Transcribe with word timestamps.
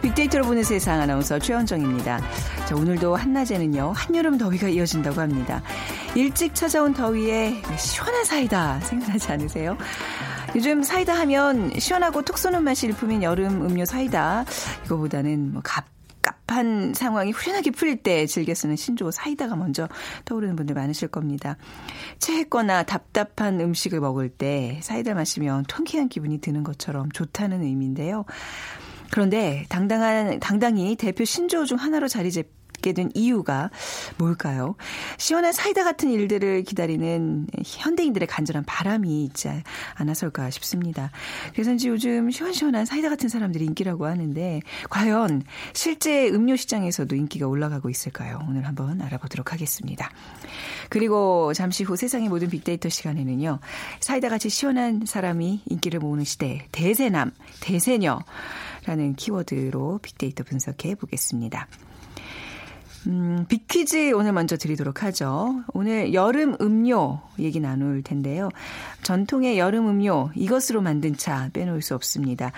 빅데이터로 0.00 0.44
보는 0.44 0.62
세상 0.62 1.00
아나운서 1.00 1.38
최원정입니다. 1.38 2.20
자, 2.68 2.74
오늘도 2.74 3.16
한낮에는요, 3.16 3.92
한여름 3.94 4.38
더위가 4.38 4.68
이어진다고 4.68 5.20
합니다. 5.20 5.62
일찍 6.14 6.54
찾아온 6.54 6.94
더위에 6.94 7.62
시원한 7.78 8.24
사이다 8.24 8.80
생각나지 8.80 9.32
않으세요? 9.32 9.76
요즘 10.54 10.82
사이다 10.82 11.14
하면 11.20 11.72
시원하고 11.78 12.22
톡 12.22 12.38
쏘는 12.38 12.64
맛이 12.64 12.86
일품인 12.86 13.22
여름 13.22 13.66
음료 13.66 13.84
사이다. 13.84 14.44
이거보다는 14.86 15.52
뭐 15.52 15.60
갑, 15.64 15.84
갑한 16.22 16.94
상황이 16.94 17.30
후련하게 17.30 17.70
풀릴 17.72 18.02
때 18.02 18.26
즐겨 18.26 18.54
쓰는 18.54 18.76
신조 18.76 19.10
사이다가 19.10 19.56
먼저 19.56 19.88
떠오르는 20.24 20.56
분들 20.56 20.74
많으실 20.74 21.08
겁니다. 21.08 21.56
체했거나 22.18 22.84
답답한 22.84 23.60
음식을 23.60 24.00
먹을 24.00 24.28
때 24.28 24.80
사이다 24.82 25.14
마시면 25.14 25.64
통쾌한 25.68 26.08
기분이 26.08 26.38
드는 26.40 26.64
것처럼 26.64 27.10
좋다는 27.12 27.62
의미인데요. 27.62 28.24
그런데 29.10 29.64
당당한 29.68 30.40
당당히 30.40 30.96
대표 30.96 31.24
신조 31.24 31.64
중 31.64 31.78
하나로 31.78 32.08
자리 32.08 32.30
잡게 32.32 32.92
된 32.92 33.10
이유가 33.14 33.70
뭘까요? 34.18 34.76
시원한 35.18 35.52
사이다 35.52 35.82
같은 35.82 36.10
일들을 36.10 36.62
기다리는 36.62 37.46
현대인들의 37.64 38.28
간절한 38.28 38.64
바람이 38.64 39.24
있지 39.24 39.48
않아서일까 39.94 40.50
싶습니다. 40.50 41.10
그래서인지 41.52 41.88
요즘 41.88 42.30
시원시원한 42.30 42.84
사이다 42.84 43.08
같은 43.08 43.28
사람들이 43.28 43.64
인기라고 43.64 44.06
하는데 44.06 44.60
과연 44.90 45.42
실제 45.72 46.28
음료 46.28 46.56
시장에서도 46.56 47.16
인기가 47.16 47.46
올라가고 47.46 47.90
있을까요? 47.90 48.40
오늘 48.48 48.66
한번 48.66 49.00
알아보도록 49.00 49.52
하겠습니다. 49.52 50.10
그리고 50.88 51.52
잠시 51.54 51.82
후 51.82 51.96
세상의 51.96 52.28
모든 52.28 52.48
빅데이터 52.48 52.88
시간에는요. 52.88 53.58
사이다 54.00 54.28
같이 54.28 54.48
시원한 54.48 55.02
사람이 55.04 55.62
인기를 55.66 55.98
모으는 56.00 56.24
시대 56.24 56.66
대세남, 56.72 57.32
대세녀 57.60 58.20
라는 58.86 59.14
키워드로 59.14 59.98
빅데이터 60.02 60.44
분석해 60.44 60.94
보겠습니다. 60.94 61.68
음, 63.06 63.46
빅퀴즈 63.48 64.12
오늘 64.14 64.32
먼저 64.32 64.56
드리도록 64.56 65.04
하죠. 65.04 65.62
오늘 65.72 66.12
여름 66.12 66.56
음료 66.60 67.20
얘기 67.38 67.60
나눌 67.60 68.02
텐데요. 68.02 68.48
전통의 69.02 69.58
여름 69.58 69.88
음료, 69.88 70.30
이것으로 70.34 70.80
만든 70.80 71.16
차 71.16 71.48
빼놓을 71.52 71.82
수 71.82 71.94
없습니다. 71.94 72.50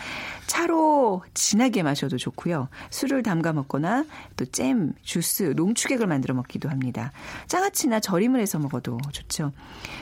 차로 0.46 1.22
진하게 1.34 1.82
마셔도 1.82 2.16
좋고요. 2.16 2.68
술을 2.90 3.22
담가 3.22 3.52
먹거나 3.52 4.04
또 4.36 4.46
잼, 4.46 4.94
주스, 5.02 5.52
농축액을 5.54 6.06
만들어 6.06 6.34
먹기도 6.34 6.70
합니다. 6.70 7.12
장아찌나 7.48 8.00
절임을 8.00 8.40
해서 8.40 8.58
먹어도 8.58 8.98
좋죠. 9.12 9.52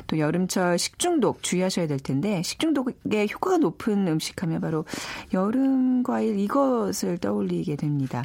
또 0.06 0.18
여름철 0.18 0.78
식중독 0.78 1.42
주의하셔야 1.42 1.88
될 1.88 1.98
텐데 1.98 2.42
식중독에 2.42 3.26
효과가 3.32 3.58
높은 3.58 4.06
음식 4.06 4.42
하면 4.42 4.60
바로 4.60 4.84
여름 5.32 6.04
과일 6.04 6.38
이것을 6.38 7.18
떠올리게 7.18 7.76
됩니다. 7.76 8.24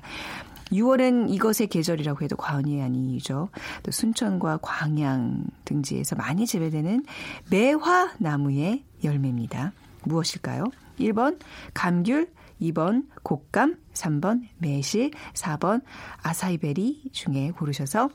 6월은 0.72 1.30
이것의 1.34 1.68
계절이라고 1.70 2.24
해도 2.24 2.36
과언이 2.36 2.82
아니죠. 2.82 3.50
또 3.84 3.92
순천과 3.92 4.60
광양 4.62 5.46
등지에서 5.66 6.16
많이 6.16 6.46
재배되는 6.46 7.06
매화 7.50 8.14
나무의 8.20 8.84
열매입니다. 9.04 9.74
무엇일까요? 10.04 10.66
1번 11.00 11.40
감귤, 11.74 12.32
2번 12.62 13.08
곶감, 13.24 13.78
3번 13.94 14.42
매실, 14.58 15.12
4번 15.34 15.82
아사이베리 16.22 17.10
중에 17.12 17.52
고르셔서 17.52 18.10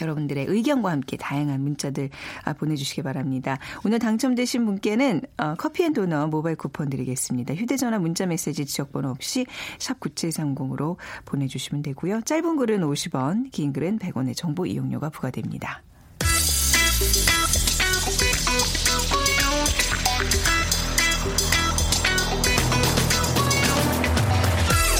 여러분들의 0.00 0.46
의견과 0.48 0.90
함께 0.90 1.16
다양한 1.16 1.60
문자들 1.60 2.10
아, 2.44 2.52
보내주시기 2.52 3.02
바랍니다. 3.02 3.58
오늘 3.84 3.98
당첨되신 3.98 4.64
분께는 4.64 5.22
어, 5.38 5.54
커피앤도너 5.54 6.28
모바일 6.28 6.56
쿠폰 6.56 6.90
드리겠습니다. 6.90 7.54
휴대전화 7.54 7.98
문자메시지 7.98 8.66
지역번호 8.66 9.10
없이 9.10 9.46
샵 9.78 10.00
9730으로 10.00 10.96
보내주시면 11.24 11.82
되고요. 11.82 12.22
짧은 12.22 12.56
글은 12.56 12.80
50원, 12.80 13.50
긴 13.50 13.72
글은 13.72 13.98
100원의 13.98 14.36
정보 14.36 14.66
이용료가 14.66 15.10
부과됩니다. 15.10 15.82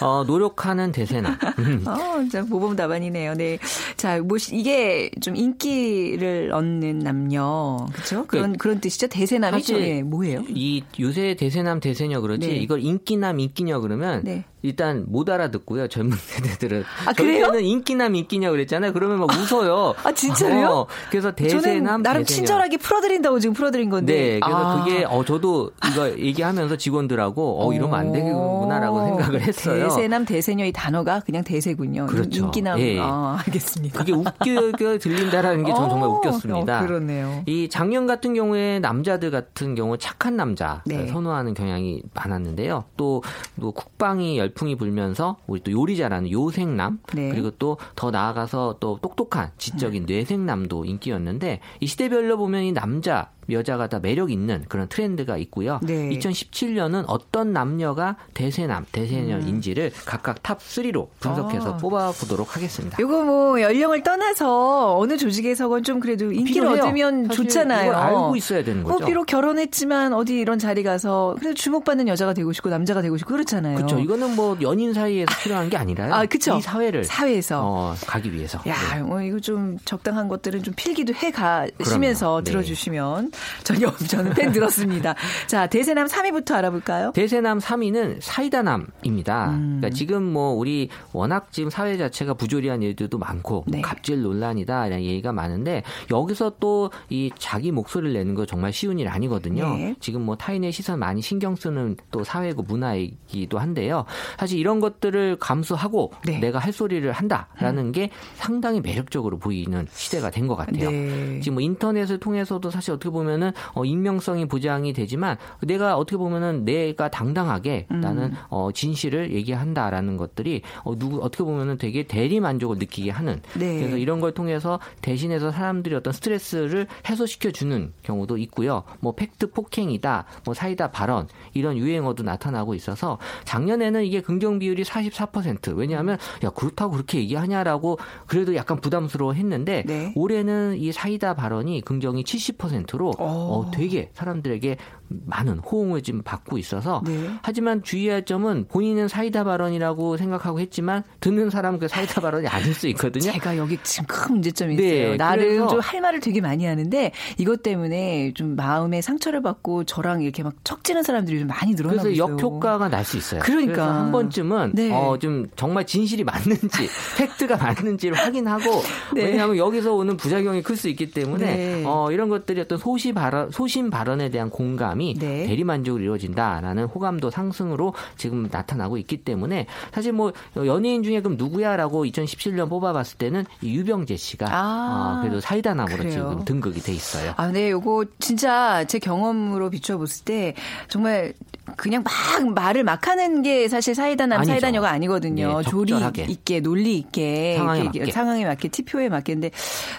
어, 0.00 0.24
노력하는 0.24 0.92
대세남. 0.92 1.36
어, 1.86 2.28
자, 2.30 2.42
모범 2.42 2.76
답안이네요. 2.76 3.34
네. 3.34 3.58
자, 3.96 4.20
뭐, 4.20 4.36
이게 4.52 5.10
좀 5.20 5.36
인기를 5.36 6.50
얻는 6.52 7.00
남녀. 7.00 7.86
그죠? 7.92 8.26
그런, 8.26 8.52
네. 8.52 8.58
그런 8.58 8.80
뜻이죠? 8.80 9.08
대세남이 9.08 9.60
사실 9.60 9.80
네, 9.80 10.02
뭐예요? 10.02 10.44
이 10.48 10.82
요새 11.00 11.34
대세남, 11.34 11.80
대세녀 11.80 12.20
그렇지. 12.20 12.46
네. 12.46 12.56
이걸 12.56 12.82
인기남, 12.82 13.40
인기녀 13.40 13.80
그러면 13.80 14.22
네. 14.24 14.44
일단 14.64 15.04
못 15.08 15.28
알아듣고요. 15.28 15.88
젊은 15.88 16.16
세대들은. 16.16 16.84
아, 17.06 17.12
그래요? 17.12 17.48
저희는 17.48 17.64
인기남 17.64 18.14
인기냐 18.14 18.50
그랬잖아요. 18.50 18.94
그러면 18.94 19.18
막 19.18 19.28
웃어요. 19.30 19.94
아, 20.02 20.10
진짜요? 20.12 20.68
어, 20.68 20.86
그래서 21.10 21.32
대세남 21.32 22.02
나름 22.02 22.22
대세녀. 22.22 22.36
친절하게 22.36 22.78
풀어드린다고 22.78 23.40
지금 23.40 23.52
풀어드린 23.52 23.90
건데. 23.90 24.14
네. 24.14 24.40
그래서 24.40 24.58
아. 24.80 24.82
그게 24.82 25.04
어 25.04 25.22
저도 25.22 25.70
이거 25.92 26.10
얘기하면서 26.18 26.76
직원들하고 26.78 27.62
어 27.62 27.74
이러면 27.74 27.98
안 27.98 28.12
되겠구나라고 28.12 29.04
생각을 29.06 29.42
했어요. 29.42 29.84
대세남 29.84 30.24
대세녀 30.24 30.64
이 30.64 30.72
단어가 30.72 31.20
그냥 31.20 31.44
대세군요. 31.44 32.06
그렇죠. 32.06 32.46
인기남. 32.46 32.80
예. 32.80 32.98
아, 32.98 33.36
알겠습니다. 33.46 33.98
그게 33.98 34.12
웃겨 34.12 34.96
들린다라는 34.98 35.64
게 35.64 35.74
저는 35.74 35.90
정말 35.90 36.08
어, 36.08 36.12
웃겼습니다. 36.14 36.80
어, 36.80 36.86
그렇네요. 36.86 37.42
이 37.44 37.68
작년 37.68 38.06
같은 38.06 38.32
경우에 38.32 38.78
남자들 38.78 39.30
같은 39.30 39.74
경우 39.74 39.98
착한 39.98 40.36
남자 40.36 40.82
네. 40.86 41.06
선호하는 41.08 41.52
경향이 41.52 42.00
많았는데요. 42.14 42.84
또, 42.96 43.22
또 43.60 43.70
쿡방이 43.72 44.38
열풍이 44.38 44.76
불면서 44.76 45.36
우리 45.46 45.60
또 45.62 45.70
요리 45.72 45.96
잘하는 45.96 46.30
요섹남 46.30 47.00
네. 47.14 47.28
그리고 47.30 47.50
또 47.52 47.76
더 47.96 48.10
나아가서 48.10 48.76
또 48.80 48.98
똑똑한 49.00 49.50
지적인 49.58 50.06
네. 50.06 50.14
뇌섹남도 50.16 50.84
인기였는데 50.84 51.60
이 51.80 51.86
시대별로 51.86 52.36
보면 52.36 52.62
이 52.64 52.72
남자 52.72 53.30
여자가 53.50 53.88
다 53.88 53.98
매력 54.00 54.30
있는 54.30 54.64
그런 54.68 54.88
트렌드가 54.88 55.36
있고요. 55.38 55.80
네. 55.82 56.08
2017년은 56.10 57.04
어떤 57.06 57.52
남녀가 57.52 58.16
대세남, 58.34 58.86
대세녀인지를 58.92 59.92
음. 59.94 60.02
각각 60.06 60.42
탑 60.42 60.58
3로 60.58 61.08
분석해서 61.20 61.74
아. 61.74 61.76
뽑아보도록 61.76 62.56
하겠습니다. 62.56 62.96
이거 63.00 63.22
뭐 63.22 63.60
연령을 63.60 64.02
떠나서 64.02 64.98
어느 64.98 65.16
조직에서건 65.16 65.82
좀 65.82 66.00
그래도 66.00 66.32
인기를 66.32 66.62
필요해요. 66.62 66.82
얻으면 66.84 67.28
좋잖아요. 67.30 67.92
알고 67.92 68.36
있어야 68.36 68.64
되는 68.64 68.82
거죠. 68.82 68.98
뭐 68.98 69.06
비록 69.06 69.26
결혼했지만 69.26 70.12
어디 70.12 70.38
이런 70.38 70.58
자리 70.58 70.82
가서 70.82 71.36
그래도 71.38 71.54
주목받는 71.54 72.08
여자가 72.08 72.32
되고 72.34 72.52
싶고 72.52 72.70
남자가 72.70 73.02
되고 73.02 73.16
싶고 73.16 73.32
그렇잖아요. 73.32 73.76
그렇죠. 73.76 73.98
이거는 73.98 74.36
뭐 74.36 74.56
연인 74.62 74.94
사이에서 74.94 75.26
필요한 75.42 75.70
게 75.70 75.76
아니라요. 75.76 76.14
아, 76.14 76.26
그렇죠. 76.26 76.56
이 76.56 76.60
사회를 76.60 77.04
사회에서 77.04 77.60
어, 77.62 77.94
가기 78.06 78.32
위해서. 78.32 78.58
야, 78.66 78.74
네. 78.94 79.02
뭐 79.02 79.20
이거 79.22 79.40
좀 79.40 79.78
적당한 79.84 80.28
것들은 80.28 80.62
좀 80.62 80.74
필기도 80.74 81.14
해 81.14 81.30
가시면서 81.30 82.42
네. 82.44 82.50
들어주시면 82.50 83.32
전혀 83.62 83.90
저는 84.08 84.34
팬 84.34 84.52
들었습니다. 84.52 85.14
자, 85.46 85.66
대세남 85.66 86.06
3위부터 86.06 86.52
알아볼까요? 86.54 87.12
대세남 87.12 87.58
3위는 87.58 88.18
사이다남입니다. 88.20 89.50
음. 89.50 89.76
그러니까 89.80 89.90
지금 89.96 90.22
뭐 90.22 90.52
우리 90.52 90.88
워낙 91.12 91.48
지금 91.52 91.70
사회 91.70 91.96
자체가 91.96 92.34
부조리한 92.34 92.82
일들도 92.82 93.18
많고 93.18 93.64
네. 93.66 93.80
갑질 93.80 94.22
논란이다 94.22 94.86
이런 94.86 95.00
얘기가 95.02 95.32
많은데 95.32 95.82
여기서 96.10 96.54
또 96.60 96.90
이 97.10 97.30
자기 97.38 97.70
목소리를 97.72 98.12
내는 98.14 98.34
거 98.34 98.46
정말 98.46 98.72
쉬운 98.72 98.98
일 98.98 99.08
아니거든요. 99.08 99.76
네. 99.76 99.94
지금 100.00 100.22
뭐 100.22 100.36
타인의 100.36 100.72
시선 100.72 100.98
많이 100.98 101.20
신경 101.22 101.56
쓰는 101.56 101.96
또 102.10 102.24
사회고 102.24 102.62
문화이기도 102.62 103.58
한데요. 103.58 104.04
사실 104.38 104.58
이런 104.58 104.80
것들을 104.80 105.36
감수하고 105.38 106.12
네. 106.26 106.38
내가 106.38 106.58
할 106.58 106.72
소리를 106.72 107.10
한다라는 107.12 107.86
음. 107.86 107.92
게 107.92 108.10
상당히 108.34 108.80
매력적으로 108.80 109.38
보이는 109.38 109.86
시대가 109.92 110.30
된 110.30 110.44
것 110.44 110.56
같아요. 110.56 110.90
네. 110.90 111.40
지금 111.40 111.54
뭐 111.54 111.62
인터넷을 111.62 112.18
통해서도 112.18 112.70
사실 112.70 112.92
어떻게 112.92 113.08
보면 113.08 113.23
은 113.28 113.52
어, 113.74 113.84
익명성이 113.84 114.46
보장이 114.46 114.92
되지만 114.92 115.36
내가 115.60 115.96
어떻게 115.96 116.16
보면은 116.16 116.64
내가 116.64 117.08
당당하게 117.08 117.86
음. 117.90 118.00
나는 118.00 118.32
어, 118.48 118.70
진실을 118.72 119.32
얘기한다라는 119.32 120.16
것들이 120.16 120.62
어, 120.82 120.96
누구 120.96 121.22
어떻게 121.22 121.44
보면은 121.44 121.78
되게 121.78 122.04
대리 122.04 122.40
만족을 122.40 122.78
느끼게 122.78 123.10
하는 123.10 123.40
네. 123.58 123.78
그래서 123.78 123.96
이런 123.96 124.20
걸 124.20 124.32
통해서 124.32 124.80
대신해서 125.00 125.50
사람들이 125.50 125.94
어떤 125.94 126.12
스트레스를 126.12 126.86
해소시켜 127.08 127.50
주는 127.50 127.92
경우도 128.02 128.38
있고요. 128.38 128.82
뭐 129.00 129.14
팩트 129.14 129.50
폭행이다, 129.50 130.24
뭐 130.44 130.54
사이다 130.54 130.90
발언 130.90 131.28
이런 131.52 131.76
유행어도 131.76 132.22
나타나고 132.22 132.74
있어서 132.74 133.18
작년에는 133.44 134.04
이게 134.04 134.20
긍정 134.20 134.58
비율이 134.58 134.84
44% 134.84 135.76
왜냐하면 135.76 136.18
야 136.42 136.50
그렇다고 136.50 136.92
그렇게 136.92 137.18
얘기하냐라고 137.18 137.98
그래도 138.26 138.54
약간 138.54 138.80
부담스러워 138.80 139.32
했는데 139.32 139.84
네. 139.86 140.12
올해는 140.14 140.76
이 140.78 140.92
사이다 140.92 141.34
발언이 141.34 141.82
긍정이 141.82 142.24
70%로 142.24 143.13
어, 143.18 143.70
되게 143.72 144.10
사람들에게 144.14 144.76
많은 145.08 145.58
호응을 145.58 146.02
지금 146.02 146.22
받고 146.22 146.58
있어서 146.58 147.02
네. 147.06 147.30
하지만 147.42 147.82
주의할 147.82 148.24
점은 148.24 148.66
본인은 148.68 149.08
사이다 149.08 149.44
발언이라고 149.44 150.16
생각하고 150.16 150.60
했지만 150.60 151.02
듣는 151.20 151.50
사람은 151.50 151.78
그 151.78 151.88
사이다 151.88 152.20
발언이 152.20 152.46
아닐 152.48 152.74
수 152.74 152.88
있거든요. 152.88 153.30
제가 153.32 153.56
여기 153.56 153.78
지금 153.82 154.06
큰 154.06 154.34
문제점이 154.34 154.76
네, 154.76 154.82
있어요. 155.02 155.16
나름 155.16 155.68
좀 155.68 155.80
할 155.84 156.00
말을 156.00 156.20
되게 156.20 156.40
많이 156.40 156.64
하는데 156.64 157.12
이것 157.38 157.62
때문에 157.62 158.32
좀 158.34 158.56
마음에 158.56 159.00
상처를 159.02 159.42
받고 159.42 159.84
저랑 159.84 160.22
이렇게 160.22 160.42
막 160.42 160.54
척지는 160.64 161.02
사람들이 161.02 161.40
좀 161.40 161.48
많이 161.48 161.72
늘어나고 161.74 162.02
그래서 162.02 162.10
있어요. 162.10 162.32
역효과가 162.32 162.88
날 162.88 163.04
수 163.04 163.18
있어요. 163.18 163.40
그러니까 163.42 163.94
한 163.94 164.12
번쯤은 164.12 164.72
네. 164.74 164.90
어, 164.90 165.18
좀 165.18 165.46
정말 165.56 165.84
진실이 165.86 166.24
맞는지 166.24 166.88
팩트가 167.18 167.58
맞는지를 167.58 168.16
확인하고 168.16 168.82
네. 169.14 169.24
왜냐하면 169.26 169.58
여기서 169.58 169.92
오는 169.94 170.16
부작용이 170.16 170.62
클 170.62 170.74
수 170.76 170.88
있기 170.88 171.10
때문에 171.10 171.44
네. 171.56 171.82
어, 171.86 172.10
이런 172.10 172.28
것들이 172.30 172.60
어떤 172.62 172.78
소시 172.78 173.12
발언 173.12 173.50
소신 173.50 173.90
발언에 173.90 174.30
대한 174.30 174.48
공감 174.50 174.93
이 174.94 175.04
사람이 175.04 175.14
네. 175.18 175.46
대리만족으로 175.46 176.02
이루어진다라는 176.02 176.84
호감도 176.84 177.30
상승으로 177.30 177.94
지금 178.16 178.48
나타나고 178.50 178.96
있기 178.98 179.18
때문에 179.18 179.66
사실 179.92 180.12
뭐 180.12 180.32
연예인 180.56 181.02
중에 181.02 181.20
그럼 181.20 181.36
누구야라고 181.36 182.04
2017년 182.06 182.68
뽑아봤을 182.68 183.18
때는 183.18 183.44
유병재 183.62 184.16
씨가 184.16 184.46
아, 184.50 185.18
어, 185.18 185.22
그래도 185.22 185.40
사이다남으로 185.40 185.96
그래요. 185.96 186.10
지금 186.10 186.44
등극이 186.44 186.80
돼 186.80 186.92
있어요. 186.92 187.34
아, 187.36 187.48
네, 187.48 187.70
요거 187.70 188.06
진짜 188.18 188.84
제 188.86 188.98
경험으로 188.98 189.70
비춰봤을 189.70 190.24
때 190.24 190.54
정말 190.88 191.34
그냥 191.76 192.02
막 192.02 192.12
말을 192.54 192.84
막 192.84 193.06
하는 193.06 193.42
게 193.42 193.68
사실 193.68 193.94
사이다남 193.94 194.44
사이다녀가 194.44 194.90
아니거든요. 194.90 195.62
네, 195.62 195.70
조리 195.70 195.94
있게 196.28 196.60
논리 196.60 196.98
있게 196.98 197.56
상황에 197.56 197.84
맞게. 197.84 198.10
상황에 198.12 198.44
맞게 198.44 198.68
TPO에 198.68 199.08
맞게인데 199.08 199.50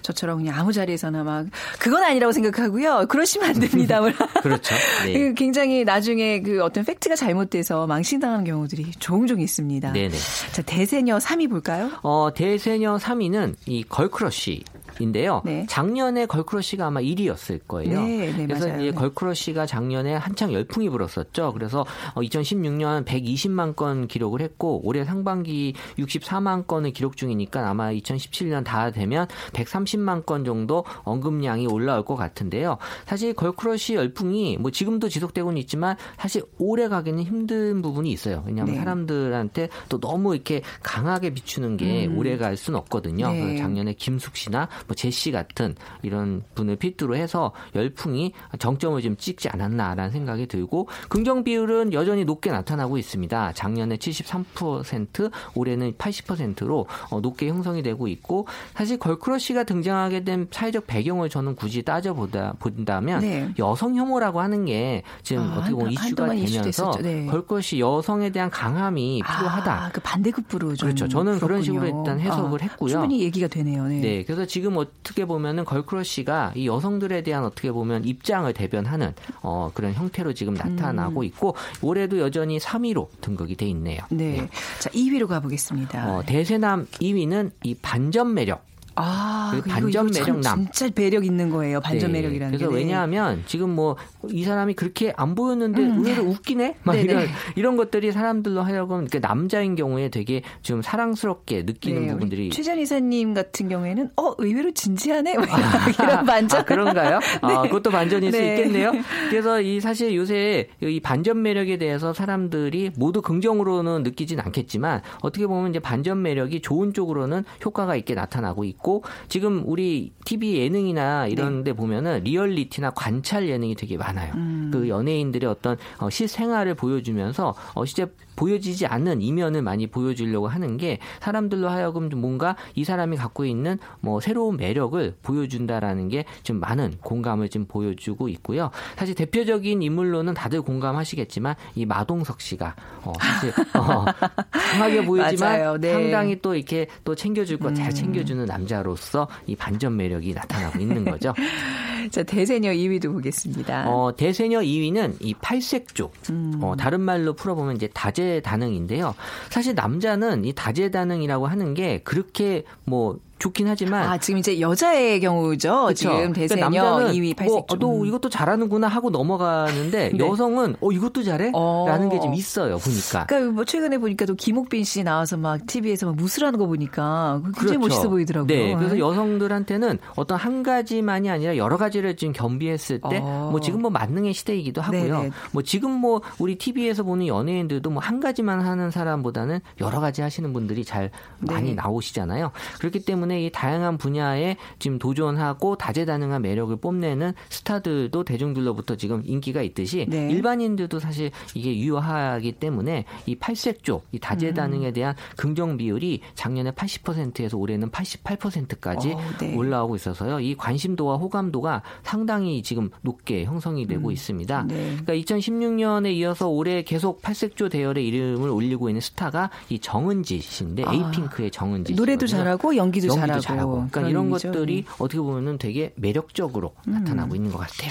저처럼 0.03 0.37
그냥 0.37 0.59
아무 0.59 0.71
자리에서나 0.71 1.23
막 1.23 1.47
그건 1.79 2.03
아니라고 2.03 2.31
생각하고요. 2.31 3.07
그러시면 3.09 3.49
안 3.49 3.59
됩니다. 3.59 3.99
그렇죠. 4.41 4.75
네. 5.05 5.13
그 5.13 5.33
굉장히 5.33 5.83
나중에 5.83 6.41
그 6.41 6.63
어떤 6.63 6.83
팩트가 6.83 7.15
잘못돼서 7.15 7.87
망신당하는 7.87 8.45
경우들이 8.45 8.91
종종 8.99 9.41
있습니다. 9.41 9.91
네네. 9.91 10.15
자 10.51 10.61
대세녀 10.61 11.17
3위 11.17 11.49
볼까요? 11.49 11.91
어 12.01 12.29
대세녀 12.33 12.97
3위는 12.97 13.55
이 13.65 13.83
girl 13.83 14.19
crush 14.19 14.63
인데요. 14.99 15.41
네. 15.45 15.65
작년에 15.69 16.25
girl 16.25 16.48
crush가 16.48 16.87
아마 16.87 17.01
1위였을 17.01 17.59
거예요. 17.67 18.01
네, 18.01 18.31
네, 18.31 18.47
그래서 18.47 18.67
맞아요. 18.67 18.81
이제 18.81 18.91
네. 18.91 18.95
girl 18.95 19.21
crush가 19.21 19.65
작년에 19.65 20.15
한창 20.15 20.53
열풍이 20.53 20.89
불었었죠. 20.89 21.53
그래서 21.53 21.85
2016년 22.15 23.01
어, 23.01 23.05
120만 23.05 23.75
건 23.75 24.07
기록을 24.07 24.41
했고 24.41 24.81
올해 24.83 25.03
상반기 25.03 25.73
64만 25.97 26.67
건을 26.67 26.91
기록 26.91 27.17
중이니까 27.17 27.69
아마 27.69 27.91
2017년 27.91 28.63
다 28.63 28.91
되면 28.91 29.27
130만 29.53 30.25
건 30.25 30.45
정도 30.45 30.85
언급량이 31.03 31.67
올라올 31.67 32.05
것 32.05 32.15
같은데요. 32.15 32.77
사실 33.05 33.33
girl 33.33 33.61
crush 33.61 33.95
열풍이 33.95 34.57
뭐 34.57 34.71
지금도 34.71 35.09
지속되고는 35.09 35.57
있지만 35.59 35.95
사실 36.17 36.43
오래 36.57 36.87
가기는 36.87 37.21
힘든 37.23 37.81
부분이 37.81 38.11
있어요. 38.11 38.43
왜냐하면 38.45 38.75
네. 38.75 38.79
사람들한테 38.79 39.69
또 39.89 39.99
너무 39.99 40.35
이렇게 40.35 40.61
강하게 40.81 41.31
비추는 41.31 41.77
게 41.77 42.07
음. 42.07 42.17
오래 42.17 42.37
갈 42.37 42.57
수는 42.57 42.79
없거든요. 42.79 43.31
네. 43.31 43.57
작년에 43.57 43.93
김숙 43.93 44.35
씨나 44.35 44.69
뭐 44.87 44.95
제시 44.95 45.31
같은 45.31 45.75
이런 46.01 46.43
분을 46.55 46.75
필두로 46.75 47.15
해서 47.15 47.51
열풍이 47.75 48.33
정점을 48.59 49.01
좀 49.01 49.15
찍지 49.17 49.49
않았나라는 49.49 50.11
생각이 50.11 50.47
들고 50.47 50.87
긍정 51.09 51.43
비율은 51.43 51.93
여전히 51.93 52.25
높게 52.25 52.51
나타나고 52.51 52.97
있습니다. 52.97 53.53
작년에 53.53 53.97
73% 53.97 55.31
올해는 55.55 55.93
80%로 55.93 56.87
어, 57.09 57.19
높게 57.21 57.47
형성이 57.49 57.83
되고 57.83 58.07
있고 58.07 58.47
사실 58.73 58.97
girl 58.97 59.21
crush가 59.21 59.63
등장하게 59.63 60.23
된 60.23 60.47
사회적 60.51 60.87
배경을 60.87 61.29
저는 61.29 61.55
굳이 61.55 61.83
따져보다 61.83 62.53
본다면 62.59 63.21
네. 63.21 63.53
여성 63.59 63.95
혐오라고 63.95 64.39
하는 64.39 64.65
게 64.65 65.03
지금 65.23 65.43
아, 65.43 65.57
어떻게 65.57 65.73
보면 65.73 65.91
이슈가 65.91 66.29
되면서 66.29 66.91
네. 67.01 67.25
girl 67.25 67.49
crush 67.49 67.79
여성에 67.79 68.31
대한 68.31 68.49
강함이 68.49 69.21
아, 69.23 69.37
필요하다. 69.37 69.85
아, 69.85 69.89
그 69.91 70.01
반대급부로 70.01 70.75
그렇죠. 70.79 71.07
저는 71.07 71.39
그렇군요. 71.39 71.47
그런 71.47 71.63
식으로 71.63 71.85
일단 71.85 72.19
해석을 72.19 72.61
아, 72.61 72.63
했고요. 72.63 72.89
충분히 72.89 73.21
얘기가 73.21 73.47
되네요. 73.47 73.87
네. 73.87 73.99
네. 73.99 74.23
그래서 74.23 74.45
지금 74.45 74.74
지금 74.75 74.81
어떻게 74.81 75.25
보면은 75.25 75.63
걸크러쉬가 75.63 76.53
이 76.55 76.67
여성들에 76.67 77.23
대한 77.23 77.45
어떻게 77.45 77.71
보면 77.71 78.03
입장을 78.05 78.51
대변하는 78.53 79.13
어, 79.41 79.71
그런 79.73 79.93
형태로 79.93 80.33
지금 80.33 80.53
나타나고 80.53 81.21
음. 81.21 81.23
있고 81.25 81.55
올해도 81.81 82.19
여전히 82.19 82.59
3위로 82.59 83.07
등극이 83.21 83.55
돼 83.55 83.65
있네요. 83.67 83.99
네. 84.09 84.41
네. 84.41 84.49
자, 84.79 84.89
2위로 84.89 85.27
가보겠습니다. 85.27 86.09
어, 86.09 86.23
대세남 86.25 86.87
2위는 86.87 87.51
이 87.63 87.75
반전 87.75 88.33
매력. 88.33 88.65
아, 88.95 89.51
그 89.53 89.69
반전 89.69 90.07
매력 90.13 90.39
남. 90.39 90.67
진짜 90.71 90.89
매력 90.95 91.25
있는 91.25 91.49
거예요. 91.49 91.81
반전 91.81 92.11
네. 92.11 92.19
매력이라는 92.21 92.57
그래서 92.57 92.71
게. 92.71 92.75
네. 92.77 92.81
왜냐하면 92.83 93.43
지금 93.45 93.71
뭐 93.71 93.95
이 94.31 94.43
사람이 94.43 94.73
그렇게 94.73 95.13
안 95.17 95.35
보였는데 95.35 95.81
음. 95.81 95.99
의외로 95.99 96.23
웃기네. 96.23 96.77
막 96.83 96.93
네네. 96.93 97.03
이런 97.11 97.27
이런 97.55 97.77
것들이 97.77 98.11
사람들로 98.11 98.61
하여금 98.61 99.07
그 99.07 99.17
남자인 99.21 99.75
경우에 99.75 100.09
되게 100.09 100.41
좀 100.61 100.81
사랑스럽게 100.81 101.63
느끼는 101.63 102.07
네. 102.07 102.13
부분들이. 102.13 102.49
최전 102.49 102.79
이사님 102.79 103.33
같은 103.33 103.69
경우에는 103.69 104.11
어 104.17 104.33
의외로 104.37 104.71
진지하네. 104.71 105.35
이런 105.99 106.25
반전. 106.25 106.55
아, 106.61 106.63
그런가요? 106.63 107.19
네. 107.19 107.39
아, 107.41 107.61
그것도 107.63 107.89
반전일 107.91 108.31
수 108.31 108.37
네. 108.39 108.55
있겠네요. 108.55 108.91
그래서 109.29 109.61
이 109.61 109.79
사실 109.79 110.15
요새 110.15 110.69
이 110.81 110.99
반전 110.99 111.41
매력에 111.41 111.77
대해서 111.77 112.13
사람들이 112.13 112.91
모두 112.97 113.21
긍정으로는 113.21 114.03
느끼진 114.03 114.39
않겠지만 114.39 115.01
어떻게 115.21 115.47
보면 115.47 115.71
이제 115.71 115.79
반전 115.79 116.21
매력이 116.21 116.61
좋은 116.61 116.93
쪽으로는 116.93 117.43
효과가 117.63 117.95
있게 117.95 118.13
나타나고 118.15 118.63
있고. 118.63 118.84
있고 118.85 119.03
지금 119.27 119.63
우리 119.65 120.13
TV 120.25 120.57
예능이나 120.57 121.27
이런 121.27 121.57
네. 121.57 121.63
데 121.65 121.73
보면은 121.73 122.21
리얼리티나 122.23 122.91
관찰 122.91 123.49
예능이 123.49 123.75
되게 123.75 123.97
많아요. 123.97 124.33
음. 124.35 124.69
그 124.71 124.87
연예인들의 124.87 125.49
어떤 125.49 125.77
어, 125.97 126.09
실생활을 126.09 126.75
보여주면서 126.75 127.55
어, 127.73 127.85
실제 127.85 128.05
보여지지 128.35 128.85
않는 128.85 129.21
이면을 129.21 129.61
많이 129.61 129.87
보여주려고 129.87 130.47
하는 130.47 130.77
게 130.77 130.99
사람들로 131.21 131.69
하여금 131.69 132.09
좀 132.09 132.21
뭔가 132.21 132.55
이 132.75 132.83
사람이 132.83 133.15
갖고 133.17 133.45
있는 133.45 133.79
뭐 134.01 134.19
새로운 134.19 134.57
매력을 134.57 135.15
보여준다라는 135.23 136.09
게 136.09 136.25
좀 136.43 136.59
많은 136.59 136.95
공감을 137.01 137.49
좀 137.49 137.65
보여주고 137.65 138.29
있고요. 138.29 138.69
사실 138.95 139.15
대표적인 139.15 139.81
인물로는 139.81 140.33
다들 140.33 140.61
공감하시겠지만 140.61 141.55
이 141.75 141.85
마동석 141.85 142.41
씨가 142.41 142.75
어, 143.03 143.13
사실 143.19 143.53
어, 143.75 144.05
강하게 144.51 145.05
보이지만 145.05 145.81
네. 145.81 145.93
상당히 145.93 146.39
또 146.41 146.55
이렇게 146.55 146.87
또 147.03 147.15
챙겨줄 147.15 147.57
거잘 147.57 147.87
음. 147.87 147.91
챙겨주는 147.91 148.45
남자 148.45 148.74
로서 148.83 149.27
이 149.47 149.55
반전 149.55 149.95
매력이 149.97 150.33
나타나고 150.33 150.79
있는 150.79 151.05
거죠. 151.05 151.33
자 152.11 152.21
대세녀 152.21 152.71
2위도 152.71 153.11
보겠습니다. 153.13 153.89
어, 153.89 154.15
대세녀 154.15 154.59
2위는 154.59 155.17
이 155.19 155.33
팔색조. 155.33 156.11
음. 156.29 156.59
어, 156.61 156.75
다른 156.75 157.01
말로 157.01 157.33
풀어보면 157.33 157.75
이제 157.75 157.87
다재 157.93 158.25
다재다능인데요. 158.25 159.15
사실 159.49 159.75
남자는 159.75 160.45
이 160.45 160.53
다재다능이라고 160.53 161.47
하는 161.47 161.73
게 161.73 161.99
그렇게 162.03 162.63
뭐 162.85 163.19
좋긴 163.37 163.67
하지만 163.67 164.07
아 164.07 164.17
지금 164.17 164.39
이제 164.39 164.59
여자의 164.59 165.19
경우죠. 165.19 165.85
그쵸? 165.87 165.93
지금 165.93 166.33
대세녀 166.33 166.69
그러니까 166.69 167.11
2위 167.11 167.35
8색 167.35 167.45
뭐, 167.45 167.65
너 167.79 167.99
음. 168.01 168.05
이것도 168.05 168.29
잘하는구나 168.29 168.87
하고 168.87 169.09
넘어가는데 169.09 170.11
네. 170.15 170.17
여성은 170.19 170.75
어 170.81 170.91
이것도 170.91 171.23
잘해? 171.23 171.51
어. 171.53 171.85
라는 171.87 172.09
게 172.09 172.15
좀 172.19 172.33
있어요. 172.33 172.77
보니까. 172.77 173.25
그러니까 173.25 173.51
뭐 173.51 173.65
최근에 173.65 173.97
보니까 173.97 174.25
또 174.25 174.35
김옥빈 174.35 174.83
씨 174.85 175.03
나와서 175.03 175.35
막 175.37 175.65
TV에서 175.67 176.05
막 176.05 176.15
무술하는 176.15 176.57
거 176.57 176.65
보니까 176.65 177.41
굉장히 177.43 177.77
그렇죠. 177.77 177.79
멋있어 177.79 178.09
보이더라고요. 178.09 178.47
네. 178.47 178.75
그래서 178.75 178.97
여성들한테는 178.97 179.99
어떤 180.15 180.37
한 180.37 180.63
가지만이 180.63 181.29
아니라 181.29 181.57
여러 181.57 181.75
가지를 181.77 182.15
지금 182.15 182.31
겸비했을 182.33 183.01
때뭐 183.09 183.53
어. 183.55 183.59
지금 183.59 183.81
뭐 183.81 183.91
만능의 183.91 184.33
시대이기도 184.33 184.81
하고요. 184.81 185.17
네네. 185.19 185.31
뭐 185.51 185.61
지금 185.61 185.91
뭐 185.91 186.21
우리 186.39 186.57
TV에서 186.57 187.03
보는 187.03 187.27
연예인들도 187.27 187.89
뭐 187.89 188.05
한 188.05 188.19
가지만 188.19 188.61
하는 188.61 188.91
사람보다는 188.91 189.61
여러 189.81 189.99
가지 189.99 190.21
하시는 190.21 190.53
분들이 190.53 190.85
잘 190.85 191.09
많이 191.39 191.69
네. 191.69 191.75
나오시잖아요. 191.75 192.51
그렇기 192.79 193.03
때문에 193.03 193.24
때문에 193.25 193.45
이 193.45 193.49
다양한 193.51 193.97
분야에 193.97 194.55
지금 194.79 194.97
도전하고 194.97 195.75
다재다능한 195.75 196.41
매력을 196.41 196.75
뽐내는 196.77 197.33
스타들도 197.49 198.23
대중들로부터 198.23 198.95
지금 198.95 199.21
인기가 199.25 199.61
있듯이 199.61 200.05
네. 200.09 200.29
일반인들도 200.31 200.99
사실 200.99 201.31
이게 201.53 201.77
유효하기 201.77 202.53
때문에 202.53 203.05
이 203.25 203.35
팔색 203.35 203.83
쪽, 203.83 204.05
이 204.11 204.19
다재다능에 204.19 204.87
음. 204.87 204.93
대한 204.93 205.15
긍정 205.35 205.77
비율이 205.77 206.21
작년에 206.35 206.71
80%에서 206.71 207.57
올해는 207.57 207.89
88%까지 207.91 209.13
오, 209.13 209.19
네. 209.39 209.55
올라오고 209.55 209.95
있어서요. 209.95 210.39
이 210.39 210.55
관심도와 210.55 211.17
호감도가 211.17 211.83
상당히 212.03 212.63
지금 212.63 212.89
높게 213.01 213.43
형성이 213.43 213.87
되고 213.87 214.09
음. 214.09 214.13
있습니다. 214.13 214.65
네. 214.67 214.97
그러니까 215.03 215.13
2016년에 215.13 216.13
이어서 216.13 216.47
올해 216.47 216.83
계속 216.83 217.21
팔색조 217.21 217.69
대열의 217.69 218.07
이름을 218.07 218.49
올리고 218.49 218.89
있는 218.89 219.01
스타가 219.01 219.49
이 219.69 219.79
정은지 219.79 220.39
씨인데 220.39 220.83
아, 220.85 220.93
에이핑크의 220.93 221.51
정은지 221.51 221.93
노래도 221.95 222.27
잘하고 222.27 222.75
연기도 222.75 222.95
연기도 223.05 223.14
잘하고, 223.19 223.41
잘하고. 223.41 223.71
그러니까 223.91 224.01
이런 224.09 224.25
의미죠. 224.25 224.51
것들이 224.51 224.85
어떻게 224.99 225.19
보면은 225.19 225.57
되게 225.57 225.93
매력적으로 225.95 226.73
음. 226.87 226.93
나타나고 226.93 227.35
있는 227.35 227.51
것 227.51 227.59
같아요. 227.59 227.89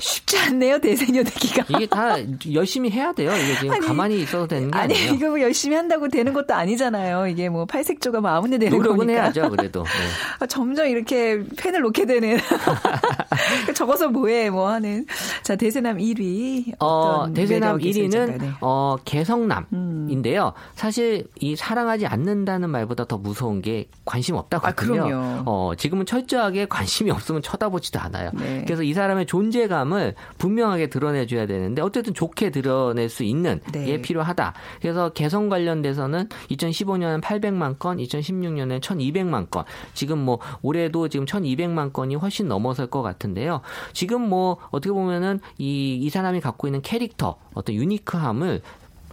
쉽지 0.00 0.38
않네요 0.38 0.78
대세녀 0.80 1.22
되기가. 1.22 1.64
이게 1.68 1.86
다 1.86 2.16
열심히 2.52 2.90
해야 2.90 3.12
돼요. 3.12 3.32
이게 3.34 3.54
지금 3.58 3.72
아니, 3.72 3.86
가만히 3.86 4.20
있어도 4.22 4.46
되는 4.46 4.70
게 4.70 4.78
아니, 4.78 4.94
아니에요. 4.94 5.14
이거 5.14 5.28
뭐 5.28 5.40
열심히 5.40 5.76
한다고 5.76 6.08
되는 6.08 6.32
것도 6.32 6.54
아니잖아요. 6.54 7.26
이게 7.28 7.48
뭐 7.48 7.66
팔색조가 7.66 8.20
뭐 8.20 8.30
아무데 8.30 8.58
되는 8.58 8.76
노력은 8.76 8.98
거니까. 8.98 9.22
해야죠 9.22 9.50
그래도. 9.50 9.82
네. 9.84 9.90
아, 10.40 10.46
점점 10.46 10.86
이렇게 10.86 11.42
펜을 11.56 11.80
놓게 11.82 12.06
되는. 12.06 12.38
적어서 13.74 14.08
뭐해 14.08 14.50
뭐 14.50 14.68
하는. 14.68 15.06
자 15.42 15.56
대세남 15.56 15.98
1위. 15.98 16.74
어 16.80 17.26
대세남 17.34 17.78
1위는 17.78 18.38
네. 18.38 18.50
어 18.60 18.96
개성남인데요. 19.04 20.52
음. 20.56 20.60
사실 20.74 21.26
이 21.38 21.56
사랑하지 21.56 22.06
않는다는 22.06 22.70
말보다 22.70 23.04
더 23.04 23.18
무서운 23.18 23.62
게 23.62 23.86
관심 24.04 24.36
없다거든요. 24.36 25.14
아, 25.14 25.42
어 25.46 25.72
지금은 25.76 26.06
철저하게 26.06 26.66
관심이 26.66 27.10
없으면 27.10 27.42
쳐다보지도 27.42 27.98
않아요. 28.00 28.30
네. 28.34 28.62
그래서 28.66 28.82
이 28.82 28.92
사람의 28.92 29.26
존재감 29.26 29.89
을 29.92 30.14
분명하게 30.38 30.88
드러내줘야 30.88 31.46
되는데 31.46 31.82
어쨌든 31.82 32.14
좋게 32.14 32.50
드러낼 32.50 33.08
수 33.08 33.24
있는 33.24 33.60
네. 33.72 33.84
게 33.84 34.02
필요하다. 34.02 34.54
그래서 34.80 35.10
개성 35.10 35.48
관련돼서는 35.48 36.28
2015년은 36.50 37.20
800만 37.20 37.78
건, 37.78 37.98
2016년에 37.98 38.80
1,200만 38.80 39.50
건. 39.50 39.64
지금 39.94 40.18
뭐 40.18 40.38
올해도 40.62 41.08
지금 41.08 41.26
1,200만 41.26 41.92
건이 41.92 42.14
훨씬 42.16 42.48
넘어설 42.48 42.86
것 42.86 43.02
같은데요. 43.02 43.60
지금 43.92 44.28
뭐 44.28 44.58
어떻게 44.70 44.92
보면은 44.92 45.40
이, 45.58 45.98
이 46.00 46.10
사람이 46.10 46.40
갖고 46.40 46.68
있는 46.68 46.82
캐릭터, 46.82 47.36
어떤 47.54 47.74
유니크함을 47.74 48.62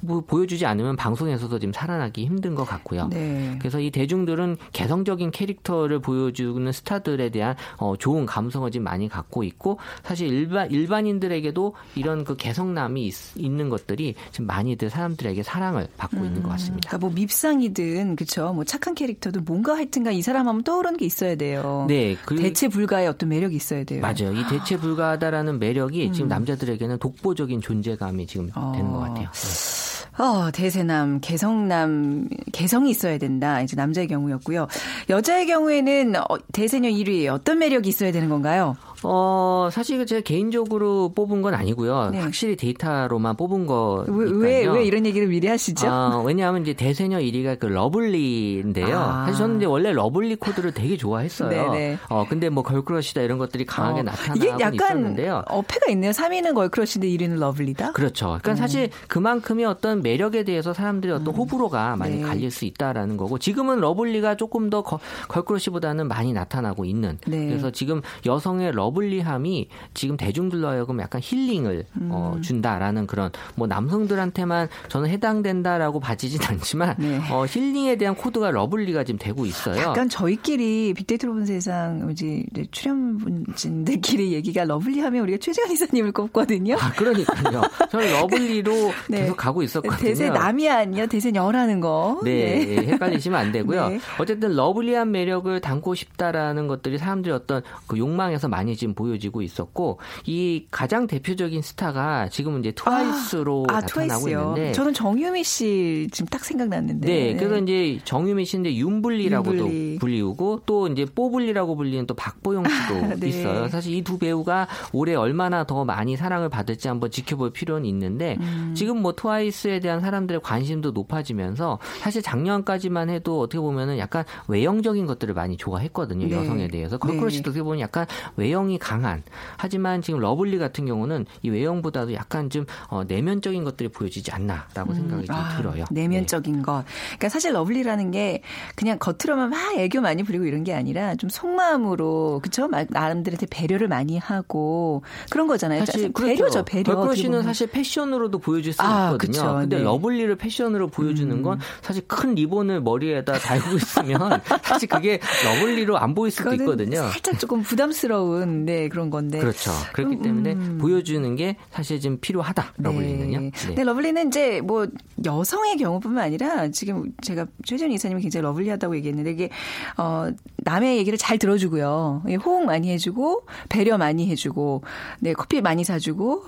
뭐 0.02 0.22
보여주지 0.22 0.66
않으면 0.66 0.96
방송에서도 0.96 1.60
지금 1.60 1.74
살아나기 1.74 2.26
힘든 2.26 2.56
것 2.56 2.66
같고요. 2.66 3.08
네. 3.10 3.56
그래서 3.60 3.80
이 3.80 3.92
대중들은 3.92 4.58
개성적인 4.74 5.32
캐릭터를 5.32 6.00
보여주는 6.00 6.72
스타들에 6.72 7.30
대한 7.30 7.56
어, 7.78 7.96
좋은 7.98 8.26
감성을 8.26 8.70
지금 8.72 8.84
많이 8.84 9.08
갖고 9.10 9.44
있고 9.44 9.80
사실 10.04 10.28
일반 10.28 10.70
일반인들에게도 10.72 11.74
이런 11.96 12.24
그 12.24 12.36
개성남이 12.36 13.08
있, 13.08 13.48
는 13.48 13.70
것들이 13.70 14.16
지금 14.32 14.46
많이들 14.46 14.90
사람들에게 14.90 15.42
사랑을 15.42 15.88
받고 15.98 16.18
음, 16.18 16.26
있는 16.26 16.42
것 16.44 16.50
음, 16.50 16.52
같습니다. 16.52 16.90
그러니까 16.90 17.08
뭐 17.08 17.16
밉상이든 17.16 18.16
그렇죠. 18.16 18.54
뭐 18.54 18.64
착한 18.64 18.94
캐릭터도 18.94 19.42
뭔가 19.42 19.76
하여튼가 19.76 20.12
이 20.12 20.22
사람 20.22 20.48
하면 20.48 20.64
떠오르는 20.64 20.98
게 20.98 21.06
있어야 21.06 21.36
돼요. 21.36 21.86
네. 21.88 22.16
그, 22.26 22.36
대체 22.36 22.68
불가의 22.68 23.08
어떤 23.08 23.30
매력이 23.30 23.56
있어야 23.56 23.84
돼요. 23.84 24.02
맞아요. 24.02 24.34
이 24.34 24.44
대체 24.50 24.78
불가하다라는 24.78 25.60
매력이 25.60 26.08
음. 26.08 26.14
지금 26.14 26.28
남자들에게는 26.28 27.00
독보적인 27.00 27.62
존재감이 27.62 28.28
지금 28.28 28.50
어. 28.56 28.74
되는 28.76 28.92
것 28.92 29.00
같아요. 29.00 29.30
네. 29.32 29.97
어, 30.18 30.50
대세남, 30.52 31.20
개성남, 31.22 32.28
개성이 32.52 32.90
있어야 32.90 33.18
된다. 33.18 33.62
이제 33.62 33.76
남자의 33.76 34.08
경우였고요. 34.08 34.68
여자의 35.10 35.46
경우에는 35.46 36.16
어, 36.16 36.38
대세녀 36.52 36.90
1위 36.90 37.28
어떤 37.32 37.60
매력이 37.60 37.88
있어야 37.90 38.12
되는 38.12 38.28
건가요? 38.30 38.76
어, 39.04 39.70
사실 39.72 40.06
제가 40.06 40.22
개인적으로 40.22 41.12
뽑은 41.14 41.42
건 41.42 41.54
아니고요. 41.54 42.10
네. 42.12 42.20
확실히 42.20 42.56
데이터로만 42.56 43.36
뽑은 43.36 43.66
거니까요. 43.68 44.18
왜, 44.18 44.66
왜, 44.66 44.68
왜 44.68 44.86
이런 44.86 45.06
얘기를 45.06 45.28
미리 45.28 45.48
하시죠? 45.48 45.88
아, 45.88 46.24
왜냐하면 46.26 46.64
이제 46.64 46.74
대세녀 46.74 47.20
1위가 47.20 47.60
그 47.60 47.68
lovely인데요. 47.68 48.98
아. 48.98 49.26
사실 49.26 49.38
저는 49.38 49.58
이제 49.58 49.66
원래 49.66 49.92
lovely 49.92 50.38
코드를 50.38 50.74
되게 50.74 50.98
좋아했어요. 50.98 51.50
네네. 51.50 51.78
네. 51.78 51.98
어, 52.10 52.26
근데 52.28 52.50
뭐 52.50 52.64
girl 52.64 52.85
crush다 52.85 53.22
이런 53.22 53.38
것들이 53.38 53.66
강하게 53.66 54.00
어. 54.00 54.04
나타나고 54.04 54.38
이게 54.40 54.50
약간 54.50 54.74
있었는데요. 54.74 55.44
어폐가 55.48 55.92
있네요. 55.92 56.12
3위는 56.12 56.56
girl 56.56 56.72
crush인데 56.72 57.08
1위는 57.08 57.40
lovely다? 57.40 57.92
그렇죠. 57.92 58.26
그러니까 58.26 58.52
음. 58.52 58.56
사실 58.56 58.90
그만큼의 59.08 59.66
어떤 59.66 60.02
매력에 60.02 60.44
대해서 60.44 60.74
사람들이 60.74 61.12
어떤 61.12 61.28
음. 61.28 61.36
호불호가 61.36 61.96
많이 61.98 62.18
네. 62.18 62.22
갈릴 62.22 62.52
수 62.52 62.66
있다라는 62.66 63.18
거고 63.18 63.38
지금은 63.38 63.80
lovely가 63.80 64.36
조금 64.36 64.70
더 64.70 64.84
girl 65.28 65.47
crush보다는 65.47 66.08
많이 66.08 66.34
나타나고 66.34 66.86
있는 66.86 67.20
네. 67.28 67.46
그래서 67.48 67.72
지금 67.72 68.02
여성의 68.26 68.72
러 68.72 68.87
lovely함이 68.88 69.68
지금 69.94 70.18
대중들로 70.18 70.68
하여금 70.68 71.00
약간 71.00 71.22
힐링을 71.24 71.86
어, 71.96 71.98
음. 71.98 72.10
어, 72.12 72.38
준다라는 72.42 73.08
그런 73.08 73.32
뭐 73.56 73.68
남성들한테만 73.68 74.70
저는 74.90 75.10
해당된다라고 75.10 76.00
봐지진 76.00 76.40
않지만 76.48 76.96
네. 76.98 77.20
어, 77.32 77.46
힐링에 77.46 77.98
대한 77.98 78.16
코드가 78.16 78.52
lovely가 78.52 79.04
지금 79.04 79.20
되고 79.20 79.46
있어요. 79.46 79.78
약간 79.82 80.10
저희끼리 80.10 80.94
빅데이터로 80.94 81.34
본 81.34 81.46
세상 81.46 82.08
이제 82.12 82.44
출연진들끼리 82.72 84.34
얘기가 84.34 84.64
lovely하면 84.66 85.22
우리가 85.24 85.38
최재현 85.40 85.72
이사님을 85.72 86.12
꼽거든요. 86.12 86.76
아 86.80 86.92
그러니까요. 86.94 87.62
저는 87.92 88.12
lovely로 88.14 88.72
네. 89.10 89.22
계속 89.22 89.38
가고 89.38 89.64
있었거든요. 89.64 89.98
대세 89.98 90.30
남이 90.30 90.70
아니요 90.70 91.08
대세 91.08 91.32
여라는 91.34 91.82
거. 91.82 92.22
네, 92.24 92.66
네. 92.66 92.88
헷갈리시면 92.94 93.40
안 93.40 93.52
되고요. 93.52 93.90
네. 93.90 94.00
어쨌든 94.20 94.56
lovely한 94.56 95.12
매력을 95.12 95.60
담고 95.60 95.96
싶다라는 95.96 96.68
것들이 96.68 96.98
사람들이 96.98 97.34
어떤 97.34 97.62
그 97.88 97.98
욕망에서 97.98 98.48
많이 98.48 98.77
지금 98.78 98.94
보여지고 98.94 99.42
있었고 99.42 100.00
이 100.26 100.66
가장 100.72 101.06
대표적인 101.08 101.62
스타가 101.62 102.30
지금은 102.30 102.62
이제 102.62 102.72
트와이스로 102.72 103.66
아, 103.70 103.74
아, 103.74 103.82
나타나고 103.82 104.08
트와이스요. 104.08 104.40
있는데 104.56 104.72
저는 104.72 104.94
정유미 104.94 105.44
씨 105.44 106.08
지금 106.12 106.28
딱 106.30 106.46
생각났는데 106.46 107.08
네, 107.08 107.36
그래서 107.36 107.58
이제 107.58 108.00
정유미 108.06 108.46
씨인데 108.46 108.76
윤블리라고도 108.76 109.58
윤블리. 109.58 109.98
불리우고 110.00 110.62
또 110.66 110.88
이제 110.88 111.06
뽀블리라고 111.06 111.76
불리는 111.76 112.06
또 112.08 112.14
박보영 112.14 112.64
씨도 112.64 113.20
네. 113.20 113.28
있어요. 113.28 113.68
사실 113.68 113.94
이 113.94 114.02
두 114.08 114.18
배우가 114.18 114.68
올해 114.94 115.16
얼마나 115.16 115.66
더 115.66 115.84
많이 115.84 116.16
사랑을 116.16 116.48
받을지 116.48 116.88
한번 116.88 117.12
지켜볼 117.12 117.52
필요는 117.52 117.84
있는데 117.90 118.38
음. 118.40 118.74
지금 118.74 119.02
뭐 119.02 119.12
트와이스에 119.14 119.80
대한 119.82 120.00
사람들의 120.00 120.40
관심도 120.42 120.92
높아지면서 120.92 121.80
사실 122.00 122.22
작년까지만 122.22 123.10
해도 123.10 123.42
어떻게 123.42 123.60
보면은 123.60 123.98
약간 123.98 124.24
외형적인 124.48 125.06
것들을 125.08 125.34
많이 125.34 125.58
좋아했거든요. 125.58 126.28
네. 126.28 126.36
여성에 126.36 126.68
대해서 126.70 126.98
걸크러시도 126.98 127.44
네. 127.44 127.50
어떻게 127.50 127.64
보면 127.64 127.80
약간 127.82 128.06
외형 128.38 128.67
이 128.70 128.78
강한 128.78 129.24
하지만 129.58 130.02
지금 130.02 130.20
lovely 130.20 130.58
같은 130.58 130.86
경우는 130.86 131.26
이 131.42 131.50
외형보다도 131.50 132.14
약간 132.14 132.50
좀 132.50 132.66
어, 132.88 133.04
내면적인 133.06 133.64
것들이 133.64 133.90
보여지지 133.90 134.32
않나라고 134.32 134.92
음, 134.92 134.96
생각이 134.96 135.26
좀 135.28 135.36
아, 135.36 135.56
들어요. 135.58 135.86
내면적인 135.92 136.58
네. 136.58 136.62
것. 136.62 136.84
그러니까 137.08 137.30
사실 137.30 137.54
lovely라는 137.54 138.12
게 138.12 138.42
그냥 138.76 138.98
겉으로만 139.00 139.50
막 139.50 139.76
애교 139.78 140.02
많이 140.02 140.24
부리고 140.24 140.46
이런 140.46 140.64
게 140.64 140.74
아니라 140.74 141.16
좀 141.16 141.30
속마음으로 141.30 142.42
그쵸? 142.44 142.68
남들한테 142.90 143.46
배려를 143.50 143.88
많이 143.88 144.18
하고 144.18 145.04
그런 145.30 145.48
거잖아요. 145.48 145.86
사실 145.86 146.12
그렇죠. 146.12 146.36
배려죠, 146.36 146.66
배려. 146.66 146.96
girl 146.96 147.11
crush는 147.11 147.44
사실 147.44 147.68
패션으로도 147.68 148.40
보여줄 148.40 148.74
수 148.74 148.82
아, 148.82 149.12
있거든요. 149.12 149.18
그쵸, 149.18 149.56
근데 149.60 149.78
네. 149.78 149.84
lovely를 149.84 150.36
패션으로 150.36 150.88
보여주는 150.88 151.32
음. 151.36 151.44
건 151.44 151.60
사실 151.82 152.08
큰 152.08 152.36
리본을 152.36 152.82
머리에다 152.82 153.34
달고 153.34 153.76
있으면 153.76 154.42
사실 154.64 154.88
그게 154.90 155.20
lovely로 155.46 155.98
안 155.98 156.16
보일 156.16 156.32
수도 156.32 156.54
있거든요. 156.54 157.08
살짝 157.10 157.40
조금 157.40 157.62
부담스러운 157.62 158.57
네, 158.66 158.90
그런 158.90 159.10
건데. 159.10 159.40
그렇죠. 159.40 159.72
그렇기 159.94 160.22
때문에 160.22 160.54
음. 160.54 160.78
보여주는 160.80 161.36
게 161.36 161.56
사실 161.72 162.00
좀 162.00 162.18
필요하다. 162.20 162.74
lovely는요. 162.78 163.40
네. 163.40 163.52
네. 163.52 163.76
네. 163.76 163.84
lovely는 163.84 164.28
이제 164.28 164.62
뭐 164.62 164.88
여성의 165.26 165.78
경우뿐만 165.78 166.24
아니라 166.24 166.70
지금 166.70 167.12
제가 167.22 167.46
최재현 167.66 167.92
이사님이 167.92 168.22
굉장히 168.22 168.44
lovely하다고 168.44 168.96
얘기했는데 168.98 169.32
이게 169.32 169.50
어 169.98 170.28
남의 170.58 170.98
얘기를 170.98 171.18
잘 171.18 171.38
들어주고요. 171.38 172.24
호응 172.46 172.66
많이 172.66 172.92
해주고 172.92 173.46
배려 173.70 173.98
많이 173.98 174.28
해주고 174.30 174.84
네 175.20 175.34
커피 175.34 175.62
많이 175.62 175.84
사주고 175.84 176.44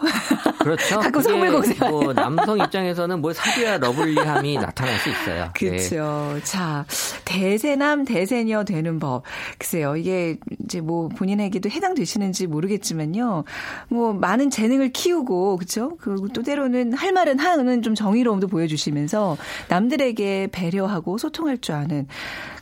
그렇죠. 0.60 1.00
가끔 1.02 1.22
선물 1.22 1.52
공세. 1.52 1.74
뭐 1.90 2.14
남성 2.14 2.60
입장에서는 2.60 3.22
뭘 3.22 3.34
사줘야 3.34 3.78
lovely함이 3.78 4.58
나타날 4.60 4.98
수 5.00 5.10
있어요. 5.10 5.52
그렇죠. 5.56 6.34
네. 6.36 6.44
자 6.44 6.86
대세남 7.26 8.06
대세녀 8.06 8.64
되는 8.64 9.00
법 9.00 9.24
글쎄요 9.58 9.96
이게 9.96 10.38
이제 10.64 10.82
뭐 10.82 11.10
본인에게도 11.10 11.70
해당 11.70 11.96
되시. 12.00 12.20
계시는지 12.20 12.48
모르겠지만요. 12.48 13.44
뭐 13.88 14.14
많은 14.14 14.50
재능을 14.50 14.90
키우고 14.90 15.58
그렇죠? 15.58 15.96
그리고 16.02 16.28
또 16.30 16.42
때로는 16.42 16.94
할 16.94 17.14
말은 17.14 17.40
하는 17.40 17.82
좀 17.82 17.96
정의로움도 17.96 18.48
보여주시면서 18.48 19.38
남들에게 19.70 20.50
배려하고 20.52 21.18
소통할 21.18 21.60
줄 21.60 21.76
아는 21.76 22.08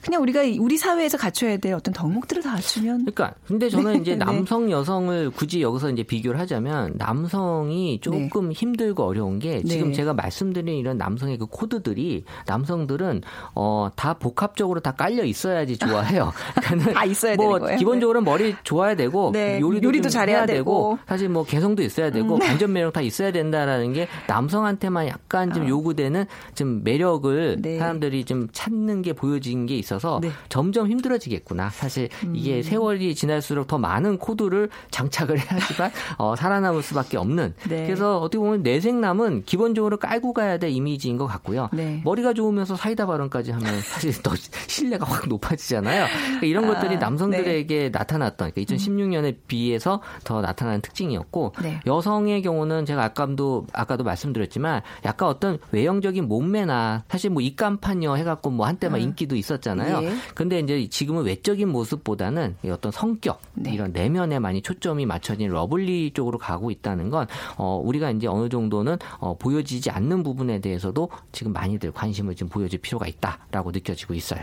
그냥 0.02 0.22
우리가 0.22 0.42
우리 0.60 0.78
사회에서 0.78 1.18
갖춰야 1.18 1.58
될 1.58 1.74
어떤 1.74 1.94
덕목들을 1.94 2.44
다 2.44 2.52
갖추면. 2.52 3.06
그러니까 3.06 3.34
근데 3.46 3.70
저는 3.70 3.94
네. 3.94 4.00
이제 4.00 4.12
네. 4.12 4.18
남성 4.18 4.72
여성을 4.72 5.32
굳이 5.32 5.62
여기서 5.62 5.92
이제 5.92 6.04
비교를 6.04 6.40
하자면 6.40 6.94
남성이 6.98 8.00
조금 8.00 8.50
네. 8.50 8.54
힘들고 8.54 9.04
어려운 9.04 9.40
게 9.40 9.62
지금 9.64 9.88
네. 9.90 9.94
제가 9.94 10.14
말씀드린 10.14 10.78
이런 10.78 10.98
남성의 10.98 11.38
그 11.38 11.46
코드들이 11.48 12.24
남성들은 12.46 13.22
어 13.54 13.90
다 13.98 14.14
복합적으로 14.14 14.80
다 14.80 14.92
깔려 14.92 15.24
있어야지 15.24 15.78
좋아해요. 15.78 16.32
그러니까 16.64 16.94
다 16.94 17.06
있어야 17.06 17.36
뭐 17.36 17.48
되는 17.48 17.60
거예요. 17.60 17.78
기본적으로 17.80 18.22
머리 18.22 18.56
좋아야 18.64 18.96
되고 18.96 19.34
요리도, 19.36 19.88
요리도 19.88 20.10
잘해야 20.10 20.46
되고, 20.46 20.58
되고, 20.58 21.00
사실 21.08 21.30
뭐 21.30 21.44
개성도 21.44 21.82
있어야 21.82 22.12
되고 22.12 22.36
음. 22.36 22.40
반전 22.40 22.74
매력 22.74 22.94
다 22.94 23.02
있어야 23.02 23.32
된다라는 23.32 23.94
게 23.94 24.08
남성한테만 24.28 25.08
약간 25.08 25.52
좀 25.54 25.64
아. 25.64 25.68
요구되는 25.68 26.26
좀 26.56 26.84
매력을 26.84 27.58
네. 27.60 27.80
사람들이 27.80 28.26
좀 28.26 28.48
찾는 28.52 29.02
게 29.02 29.14
보여진 29.14 29.66
게 29.66 29.76
있어요. 29.76 29.87
있어서 29.88 30.20
네. 30.22 30.30
점점 30.50 30.90
힘들어지겠구나. 30.90 31.70
사실 31.70 32.10
이게 32.34 32.58
음. 32.58 32.62
세월이 32.62 33.16
지날수록 33.16 33.68
더 33.68 33.78
많은 33.78 34.18
코드를 34.18 34.70
장착을 34.92 35.40
해야지만 35.40 35.92
어, 36.18 36.36
살아남을 36.36 36.84
수밖에 36.84 37.18
없는. 37.18 37.54
네. 37.70 37.86
그래서 37.86 38.20
어떻게 38.20 38.40
보면 38.40 38.64
내생남은 38.64 39.44
기본적으로 39.46 39.98
깔고 39.98 40.34
가야 40.34 40.58
될 40.58 40.70
이미지인 40.72 41.18
것 41.18 41.26
같고요. 41.28 41.70
네. 41.72 42.02
머리가 42.04 42.34
좋으면서 42.34 42.76
사이다 42.76 43.06
발언까지 43.06 43.52
하면 43.52 43.82
사실 43.82 44.22
더 44.22 44.32
신뢰가 44.68 45.06
확 45.06 45.28
높아지잖아요. 45.28 46.08
그러니까 46.08 46.46
이런 46.46 46.66
아, 46.66 46.74
것들이 46.74 46.98
남성들에게 46.98 47.78
네. 47.78 47.90
나타났던 47.90 48.52
그러니까 48.52 48.76
2016년에 48.76 49.38
비해서 49.48 50.02
더 50.24 50.42
나타나는 50.42 50.82
특징이었고 50.82 51.54
네. 51.62 51.80
여성의 51.86 52.42
경우는 52.42 52.86
제가 52.86 53.04
아까도 53.04 53.66
아까도 53.74 54.04
말씀드렸지만 54.04 54.82
약간 55.06 55.30
어떤 55.30 55.58
외형적인 55.72 56.28
몸매나 56.28 57.04
사실 57.10 57.30
뭐 57.30 57.42
입간판녀 57.42 58.16
해갖고 58.16 58.50
뭐 58.50 58.66
한때만 58.68 59.00
음. 59.00 59.06
인기도 59.06 59.36
있었잖아요. 59.36 59.77
예. 59.84 60.14
근데 60.34 60.60
이제 60.60 60.88
지금은 60.90 61.24
외적인 61.26 61.68
모습보다는 61.70 62.56
어떤 62.70 62.92
성격 62.92 63.42
네. 63.54 63.74
이런 63.74 63.92
내면에 63.92 64.40
많이 64.40 64.62
초점이 64.62 65.06
맞춰진 65.06 65.50
lovely 65.50 66.12
쪽으로 66.14 66.38
가고 66.38 66.72
있다는 66.72 67.10
건 67.10 67.28
어, 67.58 67.82
우리가 67.84 68.12
이제 68.12 68.28
어느 68.28 68.50
정도는 68.50 68.98
어, 69.20 69.36
보여지지 69.38 69.90
않는 69.90 70.24
부분에 70.24 70.60
대해서도 70.62 71.10
지금 71.32 71.54
많이들 71.54 71.92
관심을 71.92 72.36
좀 72.36 72.48
보여줄 72.48 72.80
필요가 72.80 73.08
있다라고 73.08 73.72
느껴지고 73.72 74.14
있어요. 74.14 74.42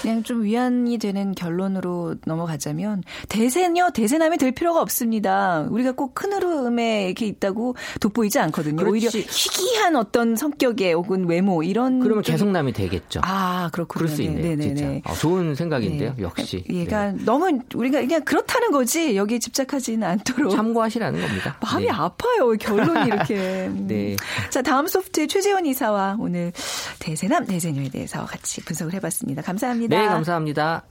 그냥 0.00 0.22
좀 0.22 0.44
위안이 0.44 0.98
되는 0.98 1.34
결론으로 1.34 2.16
넘어가자면 2.24 3.02
대세녀 3.28 3.90
대세남이 3.90 4.38
될 4.38 4.52
필요가 4.52 4.80
없습니다. 4.80 5.66
우리가 5.68 5.92
꼭 5.92 6.12
큰 6.14 6.32
흐름에 6.32 7.06
이렇게 7.06 7.26
있다고 7.26 7.74
돋보이지 8.00 8.38
않거든요. 8.38 8.76
그렇지. 8.76 8.90
오히려 8.92 9.10
희귀한 9.10 9.96
어떤 9.96 10.36
성격의 10.36 10.94
혹은 10.94 11.28
외모 11.28 11.62
이런 11.62 12.00
그러면 12.00 12.22
개성남이 12.22 12.72
되겠죠. 12.72 13.20
아 13.24 13.70
그렇군요. 13.72 14.04
그럴 14.04 14.08
수 14.08 14.22
있네요. 14.22 14.56
네, 14.56 14.56
진짜 14.74 15.10
어, 15.10 15.14
좋은 15.14 15.54
생각인데요. 15.54 16.14
네. 16.16 16.22
역시 16.22 16.64
얘가 16.68 17.12
네. 17.12 17.24
너무 17.24 17.60
우리가 17.74 18.00
그냥 18.00 18.22
그렇다는 18.24 18.70
거지 18.70 19.16
여기에 19.16 19.38
집착하지는 19.38 20.06
않도록 20.06 20.52
참고하시라는 20.52 21.20
겁니다. 21.20 21.56
마음이 21.62 21.84
네. 21.86 21.90
아파요. 21.90 22.52
결론이 22.58 23.06
이렇게. 23.06 23.70
네. 23.72 24.16
자 24.50 24.62
다음 24.62 24.86
소프트의 24.86 25.28
최재원 25.28 25.66
이사와 25.66 26.16
오늘 26.18 26.52
대세남 26.98 27.46
대세녀에 27.46 27.88
대해서 27.88 28.24
같이 28.24 28.60
분석을 28.62 28.94
해봤습니다. 28.94 29.42
감사합니다. 29.42 29.98
네 29.98 30.06
감사합니다. 30.06 30.82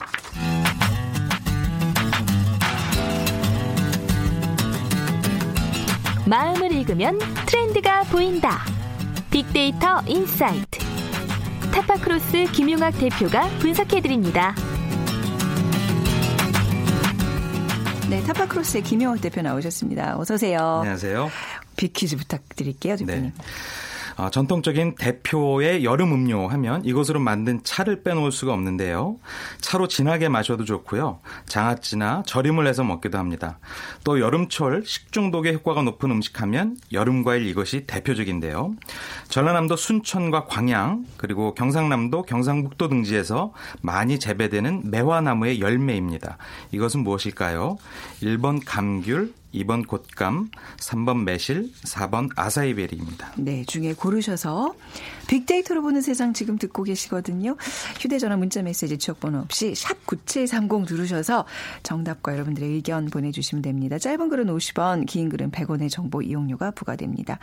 마음을 6.26 6.72
읽으면 6.72 7.20
트렌드가 7.46 8.04
보인다. 8.04 8.64
빅데이터 9.32 10.02
인사이트. 10.08 10.81
타파크로스 11.74 12.46
김용학 12.52 12.98
대표가 13.00 13.48
분석해드립니다. 13.60 14.56
네, 18.10 18.22
타파크로스의 18.24 18.84
김용학 18.84 19.22
대표 19.22 19.42
나오셨습니다. 19.42 20.18
어서 20.20 20.34
오세요. 20.34 20.80
안녕하세요. 20.82 21.32
빅퀴즈 21.78 22.18
부탁드릴게요, 22.18 22.98
대표님. 22.98 23.24
네. 23.24 23.34
어, 24.22 24.30
전통적인 24.30 24.94
대표의 25.00 25.84
여름 25.84 26.14
음료 26.14 26.48
하면 26.48 26.86
이것으로 26.86 27.20
만든 27.20 27.64
차를 27.64 28.04
빼놓을 28.04 28.32
수가 28.32 28.54
없는데요. 28.54 29.18
차로 29.62 29.88
진하게 29.88 30.30
마셔도 30.30 30.64
좋고요. 30.64 31.22
장아찌나 31.48 32.22
절임을 32.28 32.68
해서 32.68 32.84
먹기도 32.84 33.18
합니다. 33.18 33.58
또 34.04 34.20
여름철 34.20 34.84
식중독에 34.86 35.54
효과가 35.54 35.82
높은 35.82 36.12
음식 36.12 36.40
하면 36.40 36.78
여름과일 36.92 37.48
이것이 37.48 37.88
대표적인데요. 37.88 38.76
전라남도 39.30 39.76
순천과 39.76 40.46
광양 40.46 41.06
그리고 41.18 41.56
경상남도 41.56 42.22
경상북도 42.22 42.90
등지에서 42.90 43.54
많이 43.82 44.20
재배되는 44.20 44.92
매화나무의 44.92 45.62
열매입니다. 45.62 46.38
이것은 46.72 47.00
무엇일까요? 47.00 47.78
1번 48.22 48.62
감귤, 48.64 49.34
2번 49.54 49.88
곶감, 49.88 50.50
3번 50.78 51.24
매실, 51.24 51.72
4번 51.84 52.30
아사이베리입니다. 52.36 53.34
네, 53.38 53.64
중에 53.66 53.94
고르셔서 53.94 54.74
빅데이터로 55.28 55.82
보는 55.82 56.02
세상 56.02 56.34
지금 56.34 56.58
듣고 56.58 56.84
계시거든요. 56.84 57.56
휴대전화 58.00 58.38
문자 58.38 58.62
메시지 58.62 58.98
지역번호 58.98 59.40
없이 59.40 59.74
샵 59.76 60.06
9730 60.06 60.86
누르셔서 60.90 61.46
정답과 61.84 62.34
여러분들의 62.34 62.70
의견 62.70 63.06
보내주시면 63.06 63.62
됩니다. 63.62 63.98
짧은 63.98 64.30
글은 64.30 64.48
50원, 64.48 65.06
긴 65.06 65.30
글은 65.30 65.52
100원의 65.52 65.90
정보 65.90 66.22
이용료가 66.22 66.72
부과됩니다. 66.72 67.40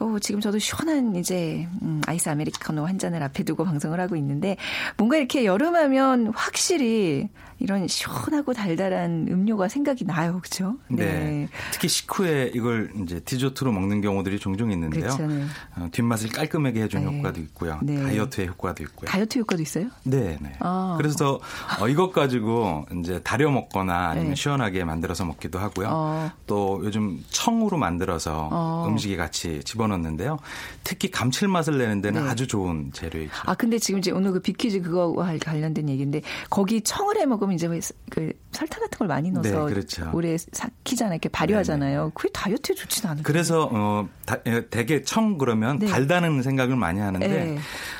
오, 0.00 0.18
지금 0.18 0.40
저도 0.40 0.58
시원한 0.58 1.14
이제 1.16 1.68
음, 1.82 2.00
아이스 2.06 2.28
아메리카노 2.28 2.86
한 2.86 2.98
잔을 2.98 3.22
앞에 3.22 3.44
두고 3.44 3.64
방송을 3.64 4.00
하고 4.00 4.16
있는데 4.16 4.56
뭔가 4.96 5.16
이렇게 5.16 5.44
여름하면 5.44 6.28
확실히 6.34 7.28
이런 7.60 7.86
시원하고 7.86 8.54
달달한 8.54 9.26
음료가 9.30 9.68
생각이 9.68 10.04
나요, 10.04 10.40
그렇죠? 10.40 10.76
네. 10.88 11.04
네. 11.04 11.48
특히 11.72 11.88
식후에 11.88 12.50
이걸 12.54 12.90
이제 13.02 13.20
디저트로 13.20 13.70
먹는 13.70 14.00
경우들이 14.00 14.38
종종 14.38 14.72
있는데요. 14.72 15.02
그렇죠. 15.02 15.26
네. 15.26 15.44
어, 15.76 15.88
뒷맛을 15.92 16.30
깔끔하게 16.30 16.82
해주는 16.82 17.08
네. 17.08 17.18
효과도 17.18 17.40
있고요. 17.42 17.78
네. 17.82 18.02
다이어트의 18.02 18.48
효과도 18.48 18.82
있고요. 18.84 19.08
다이어트 19.08 19.38
효과도 19.38 19.62
있어요? 19.62 19.88
네, 20.04 20.38
네. 20.40 20.52
아. 20.60 20.94
그래서 20.96 21.38
어, 21.80 21.88
이것 21.88 22.12
가지고 22.12 22.86
이제 22.98 23.20
다려 23.22 23.50
먹거나 23.50 24.08
아니면 24.08 24.30
네. 24.30 24.34
시원하게 24.34 24.84
만들어서 24.84 25.24
먹기도 25.26 25.58
하고요. 25.58 25.88
어. 25.90 26.30
또 26.46 26.80
요즘 26.82 27.22
청으로 27.28 27.76
만들어서 27.76 28.48
어. 28.50 28.86
음식에 28.88 29.16
같이 29.16 29.62
집어넣는데요. 29.64 30.38
특히 30.82 31.10
감칠맛을 31.10 31.76
내는 31.76 32.00
데는 32.00 32.24
네. 32.24 32.30
아주 32.30 32.46
좋은 32.46 32.90
재료이죠. 32.92 33.32
아 33.44 33.54
근데 33.54 33.78
지금 33.78 33.98
이제 33.98 34.10
오늘 34.10 34.32
그 34.32 34.40
비키즈 34.40 34.80
그거와 34.80 35.36
관련된 35.38 35.88
얘기인데 35.90 36.22
거기 36.48 36.80
청을 36.80 37.18
해 37.18 37.26
먹으면 37.26 37.49
그러면 37.50 37.56
이제 37.56 37.92
그 38.10 38.32
설탕 38.52 38.80
같은 38.80 38.98
걸 38.98 39.08
많이 39.08 39.30
넣어서 39.30 39.66
네, 39.66 39.74
그렇죠. 39.74 40.10
오래 40.12 40.36
삭히잖아요. 40.38 41.14
이렇게 41.14 41.28
발효하잖아요. 41.28 41.98
네네. 41.98 42.04
네. 42.04 42.10
그게 42.14 42.28
다이어트에 42.32 42.74
좋지는 42.74 43.10
않은 43.10 43.22
그래서 43.22 43.68
어 43.72 44.08
다, 44.24 44.36
되게 44.70 45.02
청 45.02 45.38
그러면 45.38 45.78
네. 45.78 45.86
달다는 45.86 46.42
생각을 46.42 46.76
많이 46.76 47.00
하는데 47.00 47.26
네. 47.26 47.58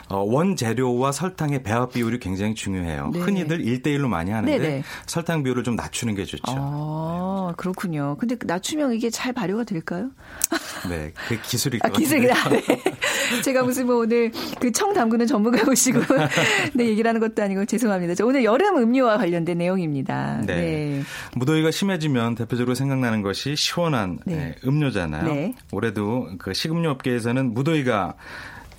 어, 0.09 0.19
원 0.19 0.57
재료와 0.57 1.13
설탕의 1.13 1.63
배합 1.63 1.93
비율이 1.93 2.19
굉장히 2.21 2.55
중요해요. 2.55 3.11
네. 3.13 3.21
흔히들 3.21 3.59
1대 3.65 3.87
1로 3.87 4.09
많이 4.09 4.31
하는데 4.31 4.59
네네. 4.59 4.83
설탕 5.07 5.43
비율을 5.43 5.65
좀 5.65 5.77
낮추는 5.77 6.15
게 6.15 6.25
좋죠. 6.25 6.43
아, 6.47 7.55
그렇군요. 7.57 8.17
근데 8.19 8.37
낮추면 8.41 8.93
이게 8.93 9.11
잘 9.11 9.33
발효가 9.33 9.65
될까요? 9.65 10.11
네, 10.89 11.13
그 11.29 11.41
기술이 11.43 11.79
아, 11.83 11.89
기술이다. 11.89 12.49
네. 12.51 12.63
제가 13.45 13.63
무슨 13.63 13.87
뭐 13.87 13.97
오늘 13.97 14.33
그 14.61 14.71
청 14.81 14.95
담그는 14.95 15.27
전문가 15.27 15.63
모시고 15.65 16.01
네, 16.73 16.87
얘기를 16.87 17.07
하는 17.07 17.21
것도 17.21 17.43
아니고 17.43 17.67
죄송합니다. 17.67 18.15
저 18.15 18.25
오늘 18.25 18.45
여름 18.45 18.79
음료와 18.79 19.19
관련된 19.19 19.59
내용입니다. 19.59 20.41
네. 20.47 20.55
네. 20.57 21.03
무더위가 21.37 21.71
심해지면 21.71 22.35
대표적으로 22.35 22.75
생각나는 22.75 23.21
것이 23.21 23.57
시원한 23.57 24.19
네. 24.25 24.37
네 24.37 24.55
음료잖아요. 24.67 25.25
네. 25.25 25.55
올해도 25.71 26.31
그 26.39 26.55
식음료 26.55 26.89
업계에서는 26.93 27.53
무더위가 27.53 28.15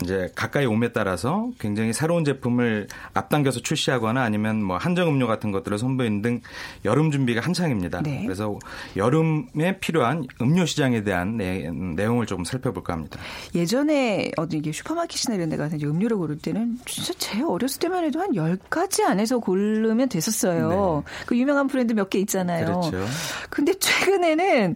이제 0.04 0.30
가까이 0.36 0.66
옴에 0.66 0.92
따라서 0.92 1.50
굉장히 1.60 1.94
새로운 1.94 2.24
제품을 2.24 2.88
앞당겨서 3.14 3.62
출시하거나 3.62 4.22
아니면 4.22 4.64
뭐 4.64 4.78
한정 4.78 5.08
음료 5.10 5.28
같은 5.28 5.52
것들을 5.52 5.78
선보이는 5.78 6.22
등 6.22 6.42
여름 6.86 7.12
준비가 7.12 7.42
한창입니다. 7.42 8.02
네. 8.02 8.22
그래서 8.24 8.58
여름에 8.96 9.80
필요한 9.80 10.26
음료 10.42 10.66
시장에 10.66 11.04
대한 11.04 11.38
내, 11.38 11.66
용을 12.06 12.26
조금 12.26 12.44
살펴볼까 12.44 12.94
합니다. 12.94 13.20
예전에 13.56 14.32
어디 14.38 14.58
이게 14.58 14.72
슈퍼마켓이나 14.72 15.36
이런 15.36 15.50
데 15.50 15.58
가서 15.58 15.76
이제 15.78 15.86
음료를 15.88 16.18
고를 16.18 16.38
때는 16.38 16.78
진짜 16.86 17.14
제 17.18 17.42
어렸을 17.42 17.80
때만 17.80 18.04
해도 18.04 18.20
한 18.20 18.32
10가지 18.32 19.04
안에서 19.04 19.40
고르면 19.40 20.10
됐었어요. 20.10 21.04
네. 21.06 21.26
그 21.26 21.38
유명한 21.38 21.68
브랜드 21.68 21.94
몇 21.94 22.12
개 22.12 22.20
있잖아요. 22.20 22.66
그렇죠. 22.66 23.06
근데 23.50 23.74
최근에는 23.80 24.76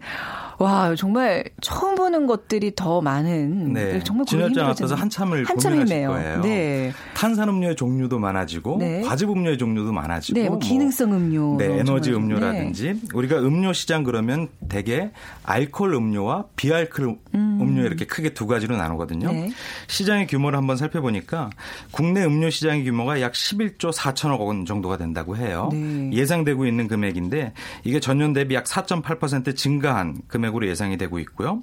와 0.57 0.95
정말 0.95 1.43
처음 1.61 1.95
보는 1.95 2.27
것들이 2.27 2.73
더 2.75 3.01
많은 3.01 3.73
네. 3.73 3.99
정말 4.03 4.25
진열장 4.25 4.67
앞에서 4.67 4.95
한참을 4.95 5.45
한참 5.45 5.73
고민하실 5.73 6.07
거예요. 6.07 6.41
네. 6.41 6.93
탄산음료의 7.15 7.75
종류도 7.75 8.19
많아지고 8.19 8.77
네. 8.79 9.01
과즙 9.01 9.29
음료의 9.29 9.57
종류도 9.57 9.91
많아지고 9.91 10.39
네, 10.39 10.47
뭐 10.47 10.59
기능성 10.59 11.13
음료, 11.13 11.57
네, 11.57 11.79
에너지 11.79 12.11
음료라든지 12.13 12.93
네. 12.93 12.99
우리가 13.13 13.39
음료 13.39 13.73
시장 13.73 14.03
그러면 14.03 14.47
대개 14.69 15.11
알코올 15.43 15.93
음료와 15.93 16.45
비알코올 16.55 17.17
음. 17.35 17.57
음료 17.61 17.83
이렇게 17.83 18.05
크게 18.05 18.33
두 18.33 18.47
가지로 18.47 18.77
나누거든요. 18.77 19.31
네. 19.31 19.51
시장의 19.87 20.27
규모를 20.27 20.57
한번 20.57 20.77
살펴보니까 20.77 21.49
국내 21.91 22.23
음료 22.23 22.49
시장의 22.49 22.83
규모가 22.85 23.21
약 23.21 23.33
11조 23.33 23.93
4천억 23.93 24.39
원 24.39 24.65
정도가 24.65 24.97
된다고 24.97 25.35
해요. 25.35 25.69
네. 25.71 26.11
예상되고 26.13 26.65
있는 26.65 26.87
금액인데 26.87 27.53
이게 27.83 27.99
전년 27.99 28.33
대비 28.33 28.55
약 28.55 28.65
4.8% 28.65 29.55
증가한 29.55 30.21
금액 30.27 30.44
금액으로 30.45 30.67
예상이 30.67 30.97
되고 30.97 31.19
있고요. 31.19 31.61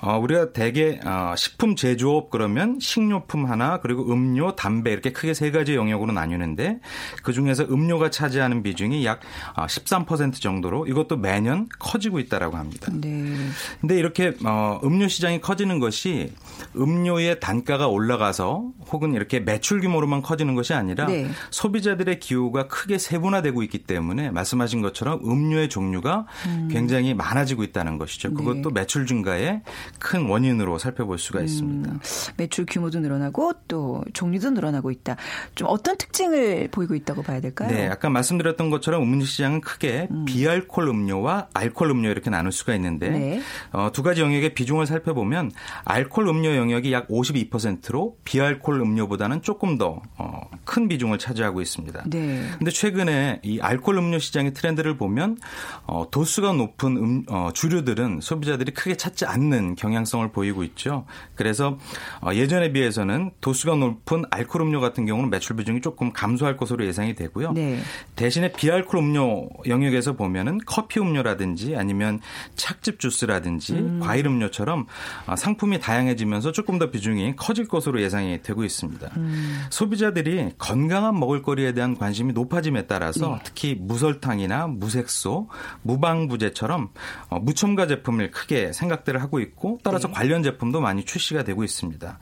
어, 0.00 0.18
우리가 0.18 0.52
대개 0.52 1.00
어, 1.04 1.34
식품 1.36 1.76
제조업 1.76 2.30
그러면 2.30 2.78
식료품 2.80 3.46
하나 3.46 3.80
그리고 3.80 4.10
음료, 4.12 4.54
담배 4.54 4.92
이렇게 4.92 5.12
크게 5.12 5.34
세 5.34 5.50
가지 5.50 5.74
영역으로 5.74 6.12
나뉘는데 6.12 6.80
그 7.22 7.32
중에서 7.32 7.64
음료가 7.64 8.10
차지하는 8.10 8.62
비중이 8.62 9.04
약 9.06 9.20
13% 9.56 10.28
어, 10.28 10.30
정도로 10.32 10.86
이것도 10.86 11.16
매년 11.16 11.68
커지고 11.78 12.18
있다라고 12.18 12.56
합니다. 12.56 12.90
네. 12.92 13.36
근데 13.80 13.98
이렇게 13.98 14.34
어, 14.44 14.80
음료 14.84 15.08
시장이 15.08 15.40
커지는 15.40 15.78
것이 15.78 16.32
음료의 16.76 17.40
단가가 17.40 17.86
올라가서 17.86 18.70
혹은 18.92 19.14
이렇게 19.14 19.40
매출 19.40 19.80
규모로만 19.80 20.22
커지는 20.22 20.54
것이 20.54 20.74
아니라 20.74 21.06
네. 21.06 21.28
소비자들의 21.50 22.20
기호가 22.20 22.68
크게 22.68 22.98
세분화되고 22.98 23.62
있기 23.64 23.78
때문에 23.78 24.30
말씀하신 24.30 24.82
것처럼 24.82 25.20
음료의 25.24 25.68
종류가 25.68 26.26
음. 26.46 26.68
굉장히 26.70 27.14
많아지고 27.14 27.62
있다는 27.62 27.98
것이죠. 27.98 28.34
그것도 28.34 28.70
네. 28.70 28.80
매출 28.80 29.06
증가에 29.06 29.62
큰 29.98 30.26
원인으로 30.26 30.78
살펴볼 30.78 31.18
수가 31.18 31.40
있습니다. 31.40 31.90
음, 31.90 32.00
매출 32.36 32.66
규모도 32.66 33.00
늘어나고 33.00 33.52
또 33.68 34.04
종류도 34.12 34.50
늘어나고 34.50 34.90
있다. 34.90 35.16
좀 35.54 35.68
어떤 35.70 35.96
특징을 35.96 36.68
보이고 36.70 36.94
있다고 36.94 37.22
봐야 37.22 37.40
될까요? 37.40 37.70
네, 37.70 37.88
아까 37.88 38.10
말씀드렸던 38.10 38.70
것처럼 38.70 39.02
음료 39.02 39.24
시장은 39.24 39.60
크게 39.60 40.08
음. 40.10 40.24
비알콜 40.24 40.88
음료와 40.88 41.48
알콜 41.54 41.90
음료 41.90 42.10
이렇게 42.10 42.30
나눌 42.30 42.52
수가 42.52 42.74
있는데 42.74 43.10
네. 43.10 43.40
어, 43.72 43.90
두 43.92 44.02
가지 44.02 44.20
영역의 44.20 44.54
비중을 44.54 44.86
살펴보면 44.86 45.50
알콜 45.84 46.28
음료 46.28 46.54
영역이 46.56 46.92
약 46.92 47.08
52%로 47.08 48.16
비알콜 48.24 48.80
음료보다는 48.80 49.42
조금 49.42 49.78
더큰 49.78 50.04
어, 50.18 50.88
비중을 50.88 51.18
차지하고 51.18 51.60
있습니다. 51.60 52.04
네. 52.06 52.44
근데 52.58 52.70
최근에 52.70 53.40
이 53.42 53.60
알콜 53.60 53.96
음료 53.98 54.18
시장의 54.18 54.54
트렌드를 54.54 54.96
보면 54.96 55.38
어, 55.86 56.06
도수가 56.10 56.52
높은 56.52 56.96
음, 56.96 57.22
어, 57.28 57.50
주류들은 57.52 58.20
소비자들이 58.20 58.72
크게 58.72 58.96
찾지 58.96 59.26
않는 59.26 59.75
경향성을 59.76 60.32
보이고 60.32 60.64
있죠. 60.64 61.06
그래서 61.34 61.78
어, 62.20 62.32
예전에 62.34 62.72
비해서는 62.72 63.30
도수가 63.40 63.76
높은 63.76 64.24
알코올 64.30 64.66
음료 64.66 64.80
같은 64.80 65.06
경우는 65.06 65.30
매출 65.30 65.56
비중이 65.56 65.80
조금 65.80 66.12
감소할 66.12 66.56
것으로 66.56 66.84
예상이 66.86 67.14
되고요. 67.14 67.52
네. 67.52 67.78
대신에 68.16 68.52
비알코올 68.52 69.02
음료 69.02 69.48
영역에서 69.66 70.14
보면은 70.14 70.58
커피 70.66 71.00
음료라든지 71.00 71.76
아니면 71.76 72.20
착즙 72.54 72.98
주스라든지 72.98 73.74
음. 73.74 74.00
과일 74.02 74.26
음료처럼 74.26 74.86
어, 75.26 75.36
상품이 75.36 75.80
다양해지면서 75.80 76.52
조금 76.52 76.78
더 76.78 76.90
비중이 76.90 77.36
커질 77.36 77.68
것으로 77.68 78.00
예상이 78.00 78.42
되고 78.42 78.64
있습니다. 78.64 79.10
음. 79.16 79.64
소비자들이 79.70 80.52
건강한 80.58 81.18
먹을거리에 81.18 81.72
대한 81.72 81.96
관심이 81.96 82.32
높아짐에 82.32 82.86
따라서 82.86 83.34
네. 83.34 83.40
특히 83.44 83.76
무설탕이나 83.78 84.66
무색소, 84.68 85.48
무방부제처럼 85.82 86.90
어, 87.28 87.38
무첨가 87.38 87.86
제품을 87.86 88.30
크게 88.30 88.72
생각들을 88.72 89.20
하고 89.22 89.40
있고 89.40 89.65
있고 89.66 89.78
따라서 89.82 90.08
네. 90.08 90.14
관련 90.14 90.42
제품도 90.42 90.80
많이 90.80 91.04
출시가 91.04 91.42
되고 91.42 91.64
있습니다. 91.64 92.18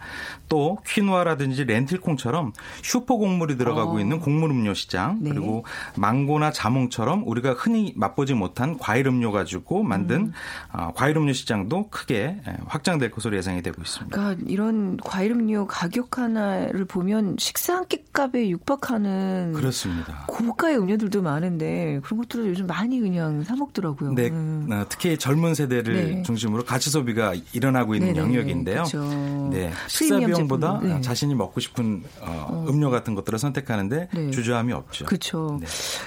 또 0.49 0.79
퀴누아라든지 0.87 1.65
렌틸콩처럼 1.65 2.53
슈퍼 2.83 3.17
곡물이 3.17 3.57
들어가고 3.57 3.97
어. 3.97 4.01
있는 4.01 4.19
곡물 4.19 4.51
음료 4.51 4.73
시장 4.75 5.19
네. 5.21 5.31
그리고 5.31 5.65
망고나 5.97 6.51
자몽처럼 6.51 7.25
우리가 7.27 7.53
흔히 7.53 7.93
맛보지 7.97 8.35
못한 8.35 8.79
과일 8.79 9.07
음료 9.07 9.31
가지고 9.31 9.83
만든 9.83 10.17
음. 10.17 10.33
어, 10.73 10.93
과일 10.95 11.17
음료 11.17 11.33
시장도 11.33 11.89
크게 11.91 12.41
예, 12.47 12.57
확장될 12.67 13.11
것으로 13.11 13.37
예상이 13.37 13.63
되고 13.63 13.81
있습니다. 13.81 14.17
그러니까 14.17 14.45
이런 14.49 14.97
과일 14.97 15.33
음료 15.33 15.67
가격 15.67 16.19
하나를 16.19 16.87
보면 16.87 17.37
식사 17.39 17.75
한 17.77 17.85
끼 17.87 18.03
값에 18.15 18.49
육박하는 18.49 19.53
그렇습니다. 19.53 20.25
고가의 20.27 20.79
음료들도 20.79 21.21
많은데 21.21 22.01
그런 22.03 22.21
것들을 22.21 22.47
요즘 22.47 22.67
많이 22.67 22.99
그냥 22.99 23.45
사 23.45 23.55
먹더라고요. 23.57 24.15
네, 24.15 24.29
음. 24.31 24.69
어, 24.73 24.87
특히 24.89 25.19
젊은 25.19 25.55
세대를 25.55 25.95
네. 25.95 26.23
중심으로 26.23 26.65
가치 26.65 26.89
소비가 26.89 27.34
일어나고 27.53 27.95
있는 27.95 28.15
네네, 28.15 28.19
영역인데요. 28.21 28.85
그렇죠. 28.85 29.03
네, 29.51 29.71
식사 29.89 30.19
비용보다 30.19 30.81
네. 30.83 31.01
자신이 31.01 31.35
먹고 31.35 31.61
싶은 31.61 32.03
어, 32.21 32.47
어. 32.51 32.67
음료 32.69 32.91
같은 32.91 33.15
것들을 33.15 33.39
선택하는데 33.39 34.09
네. 34.13 34.31
주저함이 34.31 34.73
없죠. 34.73 35.07
그렇죠. 35.07 35.59
네. 35.61 35.67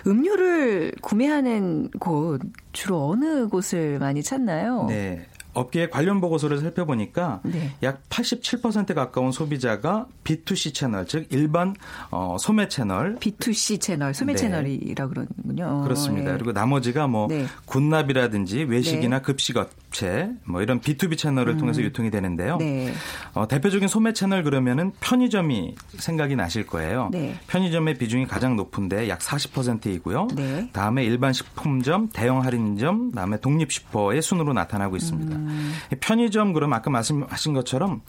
음료를 0.10 0.94
구매하는 1.02 1.90
곳 2.00 2.42
주로 2.72 3.10
어느 3.10 3.48
곳을 3.48 4.00
많이 4.00 4.24
찾나요? 4.24 4.86
네. 4.88 5.28
업계의 5.58 5.90
관련 5.90 6.22
보고서를 6.22 6.60
살펴보니까 6.60 7.42
네. 7.44 7.72
약 7.82 8.08
87% 8.10 8.94
가까운 8.94 9.32
소비자가 9.32 10.06
B2C 10.24 10.74
채널, 10.74 11.08
즉 11.08 11.26
일반 11.32 11.76
어, 12.12 12.38
소매 12.40 12.68
채널, 12.68 13.16
B2C 13.16 13.82
채널, 13.82 14.14
소매 14.14 14.34
네. 14.34 14.40
채널이라 14.40 15.08
그러는군요. 15.08 15.82
그렇습니다. 15.84 16.32
네. 16.32 16.38
그리고 16.38 16.52
나머지가 16.52 17.08
뭐 17.08 17.28
네. 17.28 17.48
군납이라든지 17.66 18.64
외식이나 18.64 19.18
네. 19.18 19.24
급식 19.24 19.58
업 19.58 19.70
체, 19.98 20.30
뭐 20.44 20.62
이런 20.62 20.80
B2B 20.80 21.18
채널을 21.18 21.54
음. 21.54 21.58
통해서 21.58 21.82
유통이 21.82 22.12
되는데요. 22.12 22.58
네. 22.58 22.94
어, 23.34 23.48
대표적인 23.48 23.88
소매 23.88 24.14
채널 24.14 24.44
그러면은 24.44 24.92
편의점이 25.00 25.74
생각이 25.98 26.36
나실 26.36 26.68
거예요. 26.68 27.10
편의점의 27.48 27.96
비중이 27.96 28.28
가장 28.28 28.56
높은데 28.56 29.10
약 29.10 29.20
40%이고요. 29.20 30.28
다음에 30.72 31.04
일반 31.04 31.34
식품점, 31.34 32.10
대형 32.14 32.44
할인점, 32.44 33.12
다음에 33.12 33.40
독립 33.40 33.72
슈퍼의 33.72 34.22
순으로 34.22 34.54
나타나고 34.54 34.96
있습니다. 34.98 35.36
음. 35.36 35.48
음. 35.48 35.74
편의점 36.00 36.54
그럼 36.54 36.74
아까 36.74 36.92
말씀하신 36.92 37.54
것처럼 37.54 38.02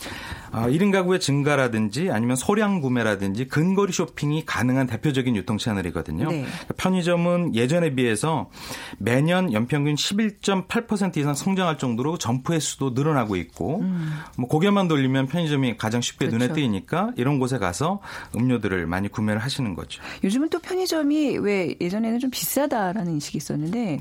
어, 0.52 0.66
1인 0.66 0.92
가구의 0.92 1.20
증가라든지 1.20 2.10
아니면 2.10 2.36
소량 2.36 2.82
구매라든지 2.82 3.46
근거리 3.46 3.94
쇼핑이 3.94 4.44
가능한 4.44 4.88
대표적인 4.88 5.36
유통 5.36 5.56
채널이거든요. 5.56 6.30
네. 6.30 6.44
편의점은 6.76 7.54
예전에 7.54 7.94
비해서 7.94 8.50
매년 8.98 9.54
연평균 9.54 9.94
11.8% 9.94 11.16
이상 11.16 11.32
성장할 11.32 11.77
정도로 11.78 12.18
점포 12.18 12.52
횟수도 12.52 12.90
늘어나고 12.90 13.36
있고 13.36 13.80
음. 13.80 14.12
뭐 14.36 14.48
고개만 14.48 14.88
돌리면 14.88 15.26
편의점이 15.26 15.76
가장 15.76 16.00
쉽게 16.00 16.26
그렇죠. 16.26 16.38
눈에 16.38 16.52
띄니까 16.52 17.12
이런 17.16 17.38
곳에 17.38 17.58
가서 17.58 18.00
음료들을 18.36 18.86
많이 18.86 19.08
구매를 19.08 19.40
하시는 19.42 19.74
거죠. 19.74 20.02
요즘은 20.24 20.50
또 20.50 20.58
편의점이 20.58 21.38
왜 21.38 21.74
예전에는 21.80 22.18
좀 22.18 22.30
비싸다라는 22.30 23.12
인식이 23.12 23.38
있었는데 23.38 23.78
네. 23.78 24.00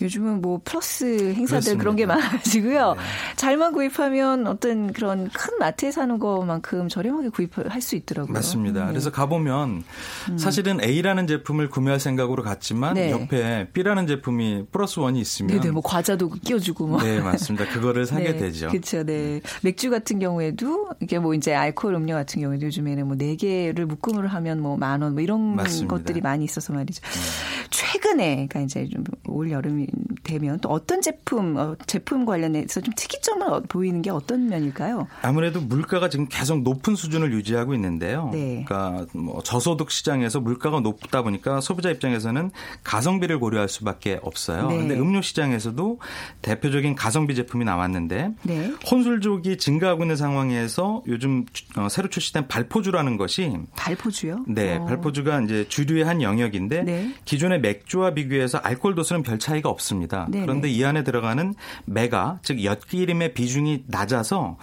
요즘은 0.00 0.40
뭐 0.40 0.60
플러스 0.64 1.04
행사들 1.04 1.76
그렇습니다. 1.76 1.82
그런 1.82 1.96
게 1.96 2.06
많아지고요. 2.06 2.94
네. 2.94 3.00
잘만 3.36 3.72
구입하면 3.72 4.46
어떤 4.46 4.92
그런 4.92 5.28
큰 5.30 5.58
마트에 5.58 5.90
사는 5.90 6.18
것만큼 6.18 6.88
저렴하게 6.88 7.30
구입할 7.30 7.80
수 7.80 7.96
있더라고요. 7.96 8.32
맞습니다. 8.32 8.84
네. 8.86 8.90
그래서 8.90 9.10
가보면 9.10 9.84
음. 10.30 10.38
사실은 10.38 10.82
A라는 10.82 11.26
제품을 11.26 11.68
구매할 11.68 12.00
생각으로 12.00 12.42
갔지만 12.42 12.94
네. 12.94 13.10
옆에 13.10 13.68
B라는 13.72 14.06
제품이 14.06 14.66
플러스 14.70 15.00
원이 15.00 15.20
있으면 15.20 15.60
네네, 15.60 15.72
뭐 15.72 15.82
과자도 15.82 16.30
끼워주고 16.30 16.86
뭐. 16.86 16.98
네, 17.04 17.20
맞습니다. 17.20 17.66
그거를 17.68 18.06
사게 18.06 18.32
네, 18.32 18.36
되죠. 18.38 18.68
그렇죠. 18.68 19.04
네. 19.04 19.40
맥주 19.62 19.90
같은 19.90 20.18
경우에도 20.18 20.88
이게 21.00 21.18
뭐 21.18 21.34
이제 21.34 21.54
알코올 21.54 21.94
음료 21.94 22.14
같은 22.14 22.40
경우에도 22.40 22.66
요즘에는 22.66 23.06
뭐 23.06 23.16
네 23.16 23.36
개를 23.36 23.86
묶음으로 23.86 24.28
하면 24.28 24.60
뭐 24.60 24.76
만 24.76 25.02
원 25.02 25.12
뭐 25.14 25.22
이런 25.22 25.54
맞습니다. 25.56 25.96
것들이 25.96 26.20
많이 26.20 26.44
있어서 26.44 26.72
말이죠. 26.72 27.00
네. 27.02 27.68
최근에 27.70 28.34
그러니까 28.48 28.60
이제 28.60 28.88
좀 28.88 29.04
올 29.26 29.50
여름이 29.50 29.86
되면 30.22 30.60
또 30.60 30.68
어떤 30.68 31.00
제품 31.02 31.56
어, 31.56 31.74
제품 31.86 32.24
관련해서 32.24 32.80
좀 32.80 32.94
특이점을 32.96 33.46
어, 33.48 33.60
보이는 33.68 34.00
게 34.00 34.10
어떤 34.10 34.48
면일까요? 34.48 35.08
아무래도 35.22 35.60
물가가 35.60 36.08
지금 36.08 36.26
계속 36.28 36.62
높은 36.62 36.94
수준을 36.94 37.32
유지하고 37.32 37.74
있는데요. 37.74 38.28
네. 38.32 38.64
그러니까 38.66 39.06
뭐 39.12 39.42
저소득 39.42 39.90
시장에서 39.90 40.40
물가가 40.40 40.80
높다 40.80 41.22
보니까 41.22 41.60
소비자 41.60 41.90
입장에서는 41.90 42.50
가성비를 42.84 43.40
고려할 43.40 43.68
수밖에 43.68 44.20
없어요. 44.22 44.68
네. 44.68 44.76
근데 44.78 44.94
음료 44.98 45.20
시장에서도 45.20 45.98
대표적인 46.42 46.93
가성비 46.94 47.34
제품이 47.34 47.64
나왔는데 47.64 48.30
네. 48.42 48.72
혼술족이 48.90 49.58
증가하고 49.58 50.04
있는 50.04 50.16
상황에서 50.16 51.02
요즘 51.06 51.44
어, 51.76 51.88
새로 51.88 52.08
출시된 52.08 52.48
발포주라는 52.48 53.16
것이 53.16 53.56
발포주요? 53.76 54.44
네, 54.48 54.76
어. 54.76 54.86
발포주가 54.86 55.40
이제 55.42 55.66
주류의 55.68 56.04
한 56.04 56.22
영역인데 56.22 56.82
네. 56.82 57.14
기존의 57.24 57.60
맥주와 57.60 58.14
비교해서 58.14 58.58
알코올 58.58 58.94
도수는 58.94 59.22
별 59.22 59.38
차이가 59.38 59.68
없습니다. 59.68 60.26
네네. 60.30 60.46
그런데 60.46 60.68
이 60.68 60.84
안에 60.84 61.04
들어가는 61.04 61.54
메가 61.86 62.38
즉 62.42 62.64
엿기름의 62.64 63.34
비중이 63.34 63.84
낮아서 63.86 64.58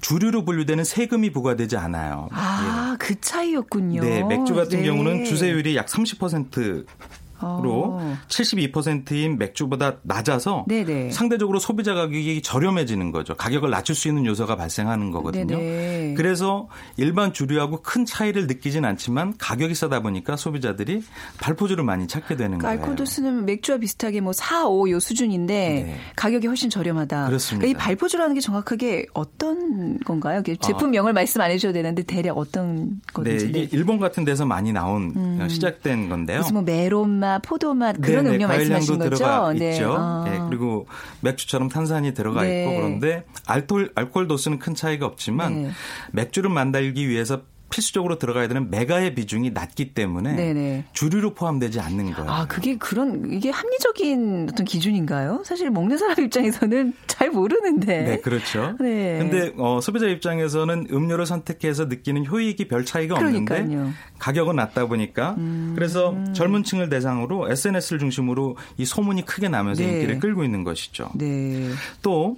주류로 0.00 0.44
분류되는 0.44 0.82
세금이 0.84 1.30
부과되지 1.30 1.76
않아요. 1.76 2.28
아, 2.32 2.92
예. 2.92 2.96
그 2.98 3.20
차이였군요. 3.20 4.00
네, 4.00 4.22
맥주 4.24 4.54
같은 4.54 4.80
네. 4.80 4.86
경우는 4.86 5.24
주세율이 5.24 5.76
약 5.76 5.86
30% 5.86 6.86
로 7.40 7.98
어. 7.98 8.16
72%인 8.28 9.38
맥주보다 9.38 9.96
낮아서 10.02 10.64
네네. 10.68 11.10
상대적으로 11.10 11.58
소비자 11.58 11.94
가격이 11.94 12.42
저렴해지는 12.42 13.12
거죠. 13.12 13.34
가격을 13.34 13.70
낮출 13.70 13.94
수 13.94 14.08
있는 14.08 14.26
요소가 14.26 14.56
발생하는 14.56 15.10
거거든요. 15.10 15.56
네네. 15.56 16.14
그래서 16.16 16.68
일반 16.96 17.32
주류하고 17.32 17.82
큰 17.82 18.04
차이를 18.04 18.46
느끼진 18.46 18.84
않지만 18.84 19.34
가격이 19.38 19.74
싸다 19.74 20.00
보니까 20.00 20.36
소비자들이 20.36 21.02
발포주를 21.40 21.84
많이 21.84 22.06
찾게 22.06 22.36
되는 22.36 22.58
그러니까 22.58 22.68
거예요. 22.68 22.80
알코올 22.80 22.96
도수는 22.96 23.44
맥주와 23.46 23.78
비슷하게 23.78 24.20
뭐 24.20 24.32
4, 24.32 24.66
5 24.66 24.90
요 24.90 25.00
수준인데 25.00 25.54
네. 25.54 25.96
가격이 26.16 26.46
훨씬 26.46 26.68
저렴하다. 26.68 27.26
그렇습니다. 27.26 27.60
그러니까 27.62 27.78
이 27.78 27.82
발포주라는 27.86 28.34
게 28.34 28.40
정확하게 28.40 29.06
어떤 29.14 29.98
건가요? 30.00 30.42
제품명을 30.60 31.10
아. 31.10 31.14
말씀 31.14 31.40
안 31.40 31.50
해주셔도 31.50 31.72
되는데 31.74 32.02
대략 32.02 32.36
어떤 32.36 33.00
건지. 33.12 33.36
네, 33.52 33.60
이게 33.62 33.68
일본 33.76 33.98
같은 33.98 34.24
데서 34.24 34.44
많이 34.44 34.72
나온 34.72 35.12
음. 35.16 35.48
시작된 35.48 36.08
건데요. 36.08 36.38
무슨 36.38 36.54
뭐 36.54 36.62
메론맛 36.62 37.29
과일맛, 37.30 37.42
포도맛 37.42 38.00
그런 38.00 38.24
네네, 38.24 38.36
음료 38.36 38.48
말씀하신 38.48 38.98
거죠? 38.98 39.16
들어가 39.16 39.52
네. 39.52 39.72
있죠. 39.72 39.94
아. 39.96 40.24
네, 40.26 40.40
그리고 40.48 40.86
맥주처럼 41.20 41.68
탄산이 41.68 42.14
들어가 42.14 42.42
네. 42.42 42.62
있고 42.62 42.76
그런데 42.76 43.24
알코올 43.46 43.92
알코올 43.94 44.26
도수는 44.26 44.58
큰 44.58 44.74
차이가 44.74 45.06
없지만 45.06 45.62
네. 45.62 45.70
맥주를 46.12 46.50
만들기 46.50 47.08
위해서 47.08 47.42
필수적으로 47.70 48.18
들어가야 48.18 48.48
되는 48.48 48.70
메가의 48.70 49.14
비중이 49.14 49.50
낮기 49.52 49.94
때문에 49.94 50.34
네네. 50.34 50.84
주류로 50.92 51.34
포함되지 51.34 51.80
않는 51.80 52.12
거예요. 52.12 52.30
아, 52.30 52.46
그게 52.46 52.76
그런 52.76 53.32
이게 53.32 53.50
합리적인 53.50 54.48
어떤 54.52 54.66
기준인가요? 54.66 55.42
사실 55.44 55.70
먹는 55.70 55.96
사람 55.96 56.20
입장에서는 56.24 56.92
잘 57.06 57.30
모르는데. 57.30 58.02
네, 58.02 58.20
그렇죠. 58.20 58.76
네. 58.80 59.18
근데 59.18 59.52
어, 59.56 59.80
소비자 59.80 60.06
입장에서는 60.06 60.88
음료를 60.90 61.26
선택해서 61.26 61.86
느끼는 61.86 62.26
효익이 62.26 62.68
별 62.68 62.84
차이가 62.84 63.16
그러니까요. 63.16 63.60
없는데 63.62 63.92
가격은 64.18 64.56
낮다 64.56 64.86
보니까 64.86 65.36
음. 65.38 65.72
그래서 65.74 66.14
젊은 66.34 66.64
층을 66.64 66.88
대상으로 66.88 67.50
SNS를 67.50 67.98
중심으로 68.00 68.56
이 68.76 68.84
소문이 68.84 69.24
크게 69.24 69.48
나면서 69.48 69.82
네. 69.82 69.92
인기를 69.92 70.18
끌고 70.18 70.44
있는 70.44 70.64
것이죠. 70.64 71.10
네. 71.14 71.70
또 72.02 72.36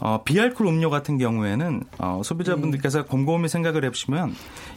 어, 0.00 0.22
비알콜 0.24 0.66
음료 0.66 0.90
같은 0.90 1.18
경우에는 1.18 1.82
어, 1.98 2.20
소비자분들께서 2.24 3.02
네. 3.02 3.08
곰곰이 3.08 3.48
생각을 3.48 3.84
해보시면 3.84 4.34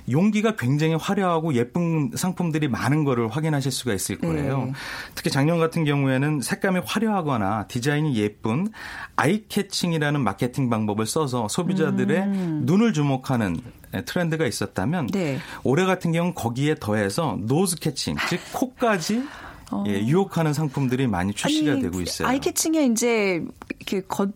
용기가 0.10 0.56
굉장히 0.56 0.96
화려하고 0.96 1.54
예쁜 1.56 2.12
상품들이 2.16 2.68
많은 2.68 3.04
거를 3.04 3.28
확인하실 3.28 3.72
수가 3.72 3.94
있을 3.94 4.18
거예요. 4.18 4.66
네. 4.66 4.74
특히 5.16 5.30
작년 5.30 5.60
같은 5.60 5.84
경우에는 5.84 6.42
색감이 6.42 6.82
화려하거나 6.86 7.68
디자인이 7.68 8.16
예쁜 8.18 8.70
eye-catching이라는 9.16 10.22
마케팅 10.22 10.70
방법을 10.70 11.06
써서 11.06 11.48
소비자들의 11.48 12.18
음. 12.20 12.62
눈을 12.66 12.94
주목하는 12.94 13.60
트렌드가 14.06 14.46
있었다면 14.46 15.08
네. 15.08 15.40
올해 15.64 15.86
같은 15.86 16.12
경우는 16.12 16.36
거기에 16.36 16.76
더해서 16.76 17.38
nose-catching, 17.42 18.16
즉 18.30 18.40
코까지 18.54 19.24
어. 19.72 19.84
예, 19.88 20.00
유혹하는 20.00 20.54
상품들이 20.54 21.08
많이 21.08 21.34
출시가 21.34 21.74
아니, 21.74 21.82
되고 21.82 22.00
있어요. 22.02 22.28
eye-catching에 22.28 22.86
이제 22.86 23.44
이렇게 23.80 24.02
겉 24.08 24.30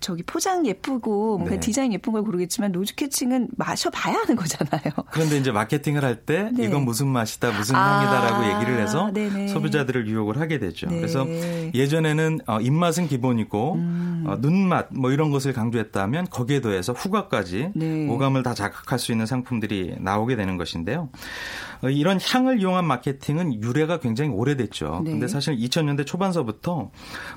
저기 0.00 0.22
포장 0.22 0.66
예쁘고 0.66 1.38
뭔가 1.38 1.54
네. 1.54 1.60
디자인 1.60 1.92
예쁜 1.92 2.12
걸 2.12 2.22
고르겠지만 2.22 2.72
nose-catching은 2.72 3.48
마셔봐야 3.56 4.14
하는 4.14 4.36
거잖아요. 4.36 4.92
그런데 5.10 5.38
이제 5.38 5.52
마케팅을 5.52 6.04
할때 6.04 6.50
네. 6.52 6.64
이건 6.64 6.84
무슨 6.84 7.08
맛이다, 7.08 7.52
무슨 7.52 7.76
아, 7.76 8.00
향이다라고 8.00 8.54
얘기를 8.56 8.80
해서 8.80 9.10
네네. 9.12 9.48
소비자들을 9.48 10.08
유혹을 10.08 10.40
하게 10.40 10.58
되죠. 10.58 10.88
네. 10.88 10.96
그래서 10.96 11.26
예전에는 11.74 12.40
어, 12.46 12.60
입맛은 12.60 13.08
기본이고 13.08 13.74
음. 13.74 14.24
어, 14.26 14.36
눈맛 14.40 14.88
뭐 14.92 15.10
이런 15.12 15.30
것을 15.30 15.52
강조했다면 15.52 16.28
거기에 16.30 16.60
더해서 16.60 16.92
후각까지 16.92 17.70
네. 17.74 18.08
오감을 18.08 18.42
다 18.42 18.54
자극할 18.54 18.98
수 18.98 19.12
있는 19.12 19.26
상품들이 19.26 19.96
나오게 20.00 20.36
되는 20.36 20.56
것인데요. 20.56 21.08
어, 21.82 21.90
이런 21.90 22.18
향을 22.20 22.60
이용한 22.60 22.84
마케팅은 22.86 23.62
유래가 23.62 23.98
굉장히 23.98 24.30
오래됐죠. 24.30 25.02
네. 25.04 25.10
근데 25.10 25.28
사실 25.28 25.56
2000년대 25.56 26.06
초반서부터 26.06 26.90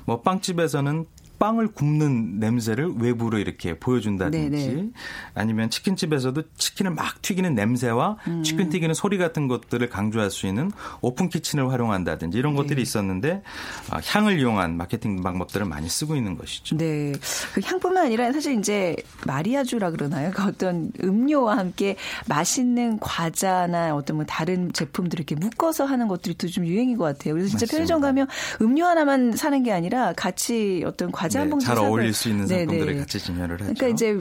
뭐 0.04 0.22
빵집에서는 0.22 1.06
빵을 1.38 1.68
굽는 1.68 2.40
냄새를 2.40 2.94
외부로 2.98 3.38
이렇게 3.38 3.78
보여준다든지 3.78 4.50
네네. 4.50 4.82
네. 4.82 4.88
아니면 5.34 5.70
치킨집에서도 5.70 6.42
치킨을 6.56 6.92
막 6.92 7.22
튀기는 7.22 7.54
냄새와 7.54 8.16
음. 8.26 8.42
치킨 8.42 8.70
튀기는 8.70 8.94
소리 8.94 9.18
같은 9.18 9.46
것들을 9.46 9.88
강조할 9.88 10.30
수 10.30 10.46
있는 10.46 10.72
오픈 11.00 11.28
키친을 11.28 11.70
활용한다든지 11.70 12.36
이런 12.36 12.54
네. 12.54 12.62
것들이 12.62 12.82
있었는데 12.82 13.42
아, 13.90 14.00
향을 14.04 14.40
이용한 14.40 14.76
마케팅 14.76 15.22
방법들을 15.22 15.66
많이 15.66 15.88
쓰고 15.88 16.16
있는 16.16 16.36
것이죠. 16.36 16.76
네. 16.76 17.12
그 17.54 17.60
향뿐만 17.64 18.06
아니라 18.06 18.32
사실 18.32 18.58
이제 18.58 18.96
마리아주라 19.26 19.92
그러나요? 19.92 20.32
그 20.34 20.42
어떤 20.42 20.90
음료와 21.02 21.58
함께 21.58 21.96
맛있는 22.26 22.98
과자나 22.98 23.94
어떤 23.94 24.16
뭐 24.16 24.24
다른 24.26 24.72
제품들을 24.72 25.20
이렇게 25.22 25.36
묶어서 25.36 25.84
하는 25.84 26.08
것들이 26.08 26.34
또 26.34 26.56
좀 26.56 26.66
유행인 26.66 26.96
것 26.96 27.04
같아요. 27.04 27.34
그래서 27.34 27.50
진짜 27.50 27.64
맞습니다. 27.64 27.76
편의점 27.76 28.00
가면 28.00 28.26
음료 28.62 28.86
하나만 28.86 29.32
사는 29.32 29.62
게 29.62 29.72
아니라 29.72 30.14
같이 30.14 30.82
어떤 30.86 31.12
과자 31.12 31.25
네, 31.34 31.38
한 31.40 31.50
봉지 31.50 31.66
잘 31.66 31.78
어울릴 31.78 32.12
수 32.12 32.28
있는 32.28 32.46
네, 32.46 32.58
상품들을. 32.60 32.98
같이 32.98 33.18
진열을 33.18 33.54
하죠. 33.60 33.64
그러니까 33.74 33.86
이제 33.88 34.18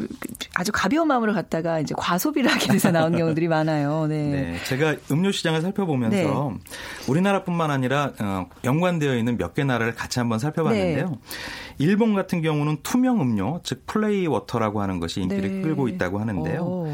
아주 0.53 0.71
가벼운 0.71 1.07
마음으로 1.07 1.33
갔다가 1.33 1.79
이제 1.79 1.93
과소비를 1.97 2.49
하게 2.51 2.67
돼서 2.67 2.91
나온 2.91 3.11
경우들이 3.17 3.47
많아요. 3.47 4.07
네. 4.07 4.23
네. 4.31 4.57
제가 4.65 4.95
음료 5.11 5.31
시장을 5.31 5.61
살펴보면서 5.61 6.15
네. 6.17 6.59
우리나라뿐만 7.07 7.71
아니라 7.71 8.11
어, 8.19 8.47
연관되어 8.63 9.15
있는 9.15 9.37
몇 9.37 9.53
개 9.55 9.63
나라를 9.63 9.95
같이 9.95 10.19
한번 10.19 10.37
살펴봤는데요. 10.39 11.09
네. 11.09 11.15
일본 11.77 12.13
같은 12.13 12.41
경우는 12.41 12.77
투명 12.83 13.19
음료, 13.21 13.59
즉 13.63 13.83
flavor 13.85 14.27
water라고 14.27 14.81
하는 14.81 14.99
것이 14.99 15.21
인기를 15.21 15.55
네. 15.57 15.61
끌고 15.61 15.87
있다고 15.89 16.19
하는데요. 16.19 16.87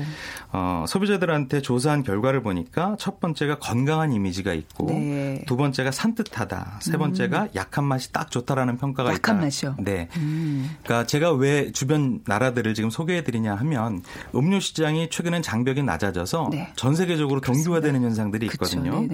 어, 0.54 0.86
소비자들한테 0.88 1.62
조사한 1.62 2.04
결과를 2.04 2.41
보니까 2.41 2.95
첫 3.00 3.19
번째가 3.19 3.60
건강한 3.60 4.12
이미지가 4.12 4.54
있고 4.54 4.88
네. 4.88 5.43
두 5.47 5.56
번째가 5.56 5.91
산뜻하다, 5.91 6.80
세 6.82 6.97
번째가 6.97 7.43
음. 7.43 7.47
약한 7.56 7.84
맛이 7.86 8.12
딱 8.12 8.30
좋다라는 8.32 8.78
평가가 8.78 9.10
약한 9.13 9.17
있다. 9.19 9.32
약한 9.32 9.45
맛이요. 9.45 9.76
네. 9.80 10.00
음. 10.17 10.69
그러니까 10.83 11.07
제가 11.07 11.31
왜 11.33 11.71
주변 11.71 12.21
나라들을 12.25 12.73
지금 12.73 12.89
소개해드리냐 12.89 13.55
하면 13.55 14.03
음료 14.35 14.59
시장이 14.59 15.09
최근엔 15.09 15.41
장벽이 15.41 15.83
낮아져서 15.83 16.49
네. 16.51 16.71
전 16.75 16.95
세계적으로 16.95 17.41
경주화되는 17.41 18.01
현상들이 18.01 18.47
있거든요. 18.47 19.07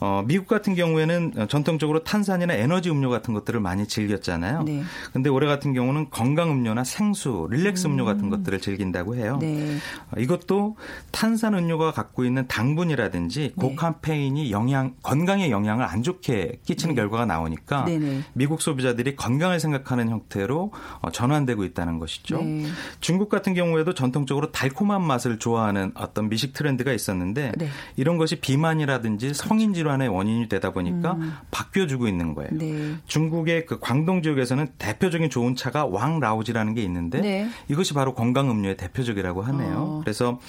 어, 0.00 0.22
미국 0.26 0.46
같은 0.48 0.74
경우에는 0.74 1.46
전통적으로 1.48 2.04
탄산이나 2.04 2.54
에너지 2.54 2.90
음료 2.90 3.10
같은 3.10 3.34
것들을 3.34 3.60
많이 3.60 3.86
즐겼잖아요. 3.86 4.62
네. 4.62 4.82
근데 5.12 5.30
올해 5.30 5.46
같은 5.46 5.72
경우는 5.72 6.10
건강 6.10 6.50
음료나 6.50 6.84
생수, 6.84 7.48
릴렉스 7.50 7.86
음료 7.86 8.04
같은 8.04 8.24
음. 8.24 8.30
것들을 8.30 8.60
즐긴다고 8.60 9.16
해요. 9.16 9.38
네. 9.40 9.76
어, 10.10 10.20
이것도 10.20 10.76
탄산 11.10 11.54
음료가 11.54 11.92
갖고 11.92 12.24
있는 12.24 12.46
당분이라든지 12.46 13.40
네. 13.40 13.68
고카페인이 13.68 14.50
영양 14.50 14.94
건강에 15.02 15.50
영향을 15.50 15.84
안 15.84 16.02
좋게 16.02 16.60
끼치는 16.64 16.94
네. 16.94 17.00
결과가 17.00 17.26
나오니까 17.26 17.84
네네. 17.84 18.22
미국 18.32 18.62
소비자들이 18.62 19.16
건강을 19.16 19.60
생각하는 19.60 20.10
형태로 20.16 20.72
어, 21.00 21.10
전환되고 21.10 21.64
있다는 21.64 21.98
것이죠. 21.98 22.42
네. 22.42 22.66
중국 23.00 23.28
같은 23.28 23.54
경우에도 23.54 23.94
전통적으로 23.94 24.50
달콤한 24.52 25.02
맛을 25.02 25.38
좋아하는 25.38 25.92
어떤 25.94 26.28
미식 26.28 26.52
트렌드가 26.52 26.92
있었는데 26.92 27.52
네. 27.56 27.68
이런 27.96 28.16
것이 28.16 28.36
비만이라든지 28.36 29.34
성인 29.34 29.74
질환의 29.74 30.08
원인이 30.08 30.48
되다 30.48 30.72
보니까 30.72 31.12
음. 31.12 31.34
바뀌어주고 31.50 32.08
있는 32.08 32.34
거예요. 32.34 32.50
네. 32.52 32.96
중국의 33.06 33.66
그 33.66 33.78
광동 33.78 34.22
지역에서는 34.22 34.68
대표적인 34.78 35.30
좋은 35.30 35.54
차가 35.56 35.86
왕라우지라는 35.86 36.74
게 36.74 36.82
있는데 36.82 37.20
네. 37.20 37.48
이것이 37.68 37.94
바로 37.94 38.14
건강 38.14 38.50
음료의 38.50 38.76
대표적이라고 38.76 39.42
하네요. 39.42 39.76
어. 39.76 40.00
그래서 40.02 40.40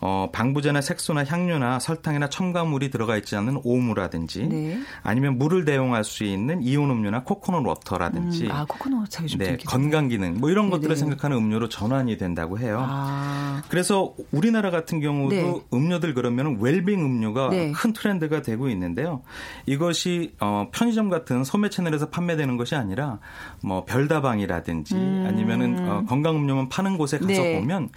어, 0.00 0.28
방부제나 0.32 0.80
색소나 0.80 1.24
향료나 1.24 1.78
설탕이나 1.78 2.28
첨가물이 2.28 2.90
들어가 2.90 3.16
있지 3.16 3.36
않은 3.36 3.60
오무라든지 3.64 4.46
네. 4.46 4.78
아니면 5.02 5.38
물을 5.38 5.64
대용할 5.64 6.04
수 6.04 6.24
있는 6.24 6.62
이온 6.62 6.90
음료나 6.90 7.22
코코넛 7.24 7.66
water라든지 7.66 8.46
음, 8.46 8.50
아 8.50 8.64
코코넛 8.64 9.10
좀 9.14 9.38
네, 9.38 9.56
건강 9.64 10.08
기능 10.08 10.34
뭐 10.34 10.50
이런 10.50 10.66
네네. 10.66 10.76
것들을 10.76 10.96
생각하는 10.96 11.36
음료로 11.36 11.68
전환이 11.68 12.16
된다고 12.16 12.58
해요. 12.58 12.84
아. 12.86 13.62
그래서 13.68 14.14
우리나라 14.32 14.70
같은 14.70 15.00
경우도 15.00 15.34
네. 15.34 15.60
음료들 15.72 16.14
그러면 16.14 16.58
웰빙 16.60 17.00
음료가 17.00 17.50
네. 17.50 17.72
큰 17.72 17.92
트렌드가 17.92 18.42
되고 18.42 18.68
있는데요. 18.68 19.22
이것이 19.66 20.34
어, 20.40 20.68
편의점 20.72 21.10
같은 21.10 21.44
소매 21.44 21.70
채널에서 21.70 22.10
판매되는 22.10 22.56
것이 22.56 22.74
아니라 22.74 23.20
뭐 23.62 23.84
별다방이라든지 23.84 24.94
음. 24.94 25.24
아니면은 25.26 25.88
어, 25.88 26.04
건강 26.06 26.36
음료만 26.36 26.68
파는 26.68 26.98
곳에 26.98 27.18
가서 27.18 27.32
네. 27.32 27.60
보면 27.60 27.90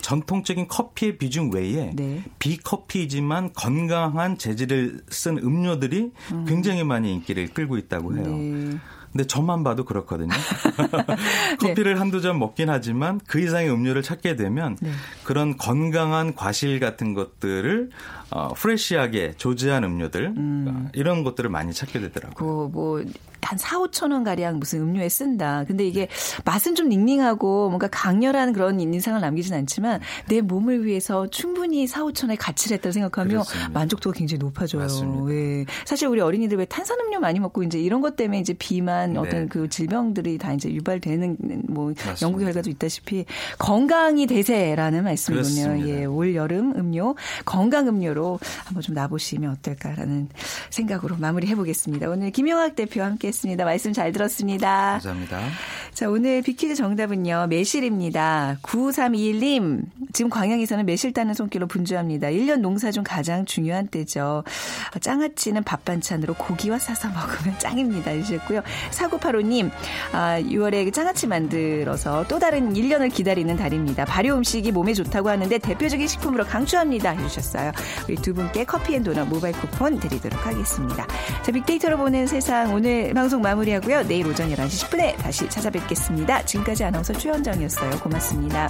전통적인 0.00 0.68
커피의 0.68 1.18
비중 1.18 1.50
외에 1.52 1.90
네. 1.94 2.22
비커피지만 2.38 3.52
건강한 3.54 4.38
재질을 4.38 5.00
쓴 5.08 5.38
음료들이 5.38 6.12
음. 6.32 6.44
굉장히 6.46 6.84
많이 6.84 7.12
인기를 7.12 7.48
끌고 7.48 7.76
있다고 7.76 8.16
해요. 8.16 8.78
네. 9.12 9.22
근데 9.22 9.26
저만 9.26 9.64
봐도 9.64 9.84
그렇거든요. 9.84 10.28
커피를 11.58 11.94
네. 11.94 11.98
한두 11.98 12.20
잔 12.20 12.38
먹긴 12.38 12.70
하지만 12.70 13.20
그 13.26 13.40
이상의 13.40 13.70
음료를 13.70 14.02
찾게 14.02 14.36
되면 14.36 14.76
네. 14.80 14.90
그런 15.24 15.56
건강한 15.56 16.34
과실 16.34 16.78
같은 16.78 17.14
것들을 17.14 17.90
어, 18.30 18.54
프레시하게 18.54 19.34
조제한 19.36 19.82
음료들 19.84 20.34
음. 20.36 20.88
이런 20.94 21.24
것들을 21.24 21.50
많이 21.50 21.72
찾게 21.72 22.00
되더라고요. 22.00 22.34
그, 22.34 22.72
뭐, 22.72 23.04
한 23.42 23.58
4, 23.58 23.78
5천 23.78 24.12
원 24.12 24.24
가량 24.24 24.58
무슨 24.58 24.80
음료에 24.82 25.08
쓴다. 25.08 25.64
근데 25.66 25.86
이게 25.86 26.08
맛은 26.44 26.74
좀 26.74 26.88
닝닝하고 26.88 27.68
뭔가 27.68 27.88
강렬한 27.88 28.52
그런 28.52 28.80
인상을 28.80 29.20
남기진 29.20 29.54
않지만 29.54 30.00
내 30.28 30.40
몸을 30.40 30.84
위해서 30.84 31.26
충분히 31.28 31.86
4, 31.86 32.02
5천원의 32.02 32.36
가치를 32.38 32.76
했다고 32.76 32.92
생각하면 32.92 33.30
그렇습니다. 33.30 33.70
만족도가 33.70 34.16
굉장히 34.16 34.38
높아져요. 34.38 34.86
예. 35.30 35.64
사실 35.84 36.08
우리 36.08 36.20
어린이들 36.20 36.58
왜 36.58 36.64
탄산음료 36.64 37.20
많이 37.20 37.40
먹고 37.40 37.62
이제 37.62 37.78
이런 37.80 38.00
것 38.00 38.16
때문에 38.16 38.40
이제 38.40 38.52
비만 38.52 39.14
네. 39.14 39.18
어떤 39.18 39.48
그 39.48 39.68
질병들이 39.68 40.38
다 40.38 40.52
이제 40.52 40.72
유발되는 40.72 41.36
뭐 41.68 41.86
맞습니다. 41.88 42.20
연구 42.22 42.40
결과도 42.40 42.70
있다시피 42.70 43.24
건강이 43.58 44.26
대세라는 44.26 45.04
말씀이군요. 45.04 45.88
예. 45.88 46.04
올 46.04 46.34
여름 46.34 46.74
음료 46.76 47.14
건강 47.44 47.88
음료로 47.88 48.38
한번 48.64 48.82
좀 48.82 48.94
나보시면 48.94 49.52
어떨까라는 49.52 50.28
생각으로 50.70 51.16
마무리해 51.16 51.54
보겠습니다. 51.54 52.08
오늘 52.08 52.30
김영학 52.30 52.76
대표와 52.76 53.06
함께 53.06 53.29
고맙습니다. 53.30 53.64
말씀 53.64 53.92
잘 53.92 54.12
들었습니다. 54.12 54.92
감사합니다. 54.92 55.40
자, 55.94 56.08
오늘 56.08 56.42
비키즈 56.42 56.74
정답은요. 56.74 57.46
매실입니다. 57.48 58.58
9321님, 58.62 59.82
지금 60.12 60.30
광양에서는 60.30 60.86
매실 60.86 61.12
따는 61.12 61.34
손길로 61.34 61.66
분주합니다. 61.66 62.28
1년 62.28 62.60
농사 62.60 62.90
중 62.90 63.02
가장 63.04 63.44
중요한 63.44 63.88
때죠. 63.88 64.44
짱아찌는 65.00 65.64
밥 65.64 65.84
반찬으로 65.84 66.34
고기와 66.34 66.78
싸서 66.78 67.08
먹으면 67.08 67.58
짱입니다. 67.58 68.10
해주셨고요. 68.12 68.62
4985님, 68.90 69.70
아, 70.12 70.40
6월에 70.40 70.92
짱아찌 70.92 71.26
만들어서 71.26 72.24
또 72.28 72.38
다른 72.38 72.72
1년을 72.74 73.12
기다리는 73.12 73.54
달입니다. 73.56 74.04
발효 74.04 74.34
음식이 74.34 74.72
몸에 74.72 74.94
좋다고 74.94 75.28
하는데 75.28 75.58
대표적인 75.58 76.06
식품으로 76.06 76.44
강추합니다. 76.44 77.10
해주셨어요. 77.10 77.72
우리 78.08 78.16
두 78.16 78.34
분께 78.34 78.64
커피 78.64 78.94
and 78.94 79.02
도넛 79.02 79.28
모바일 79.28 79.54
쿠폰 79.54 79.98
드리도록 79.98 80.46
하겠습니다. 80.46 81.06
자, 81.42 81.52
빅데이터로 81.52 81.96
보는 81.96 82.26
세상 82.26 82.74
오늘 82.74 83.12
방송 83.20 83.42
마무리하고요. 83.42 84.04
내일 84.04 84.26
오전 84.26 84.48
11시 84.48 84.88
10분에 84.88 85.14
다시 85.18 85.46
찾아뵙겠습니다. 85.46 86.42
지금까지 86.46 86.84
아나운서 86.84 87.12
최현정이었어요. 87.12 87.90
고맙습니다. 88.00 88.66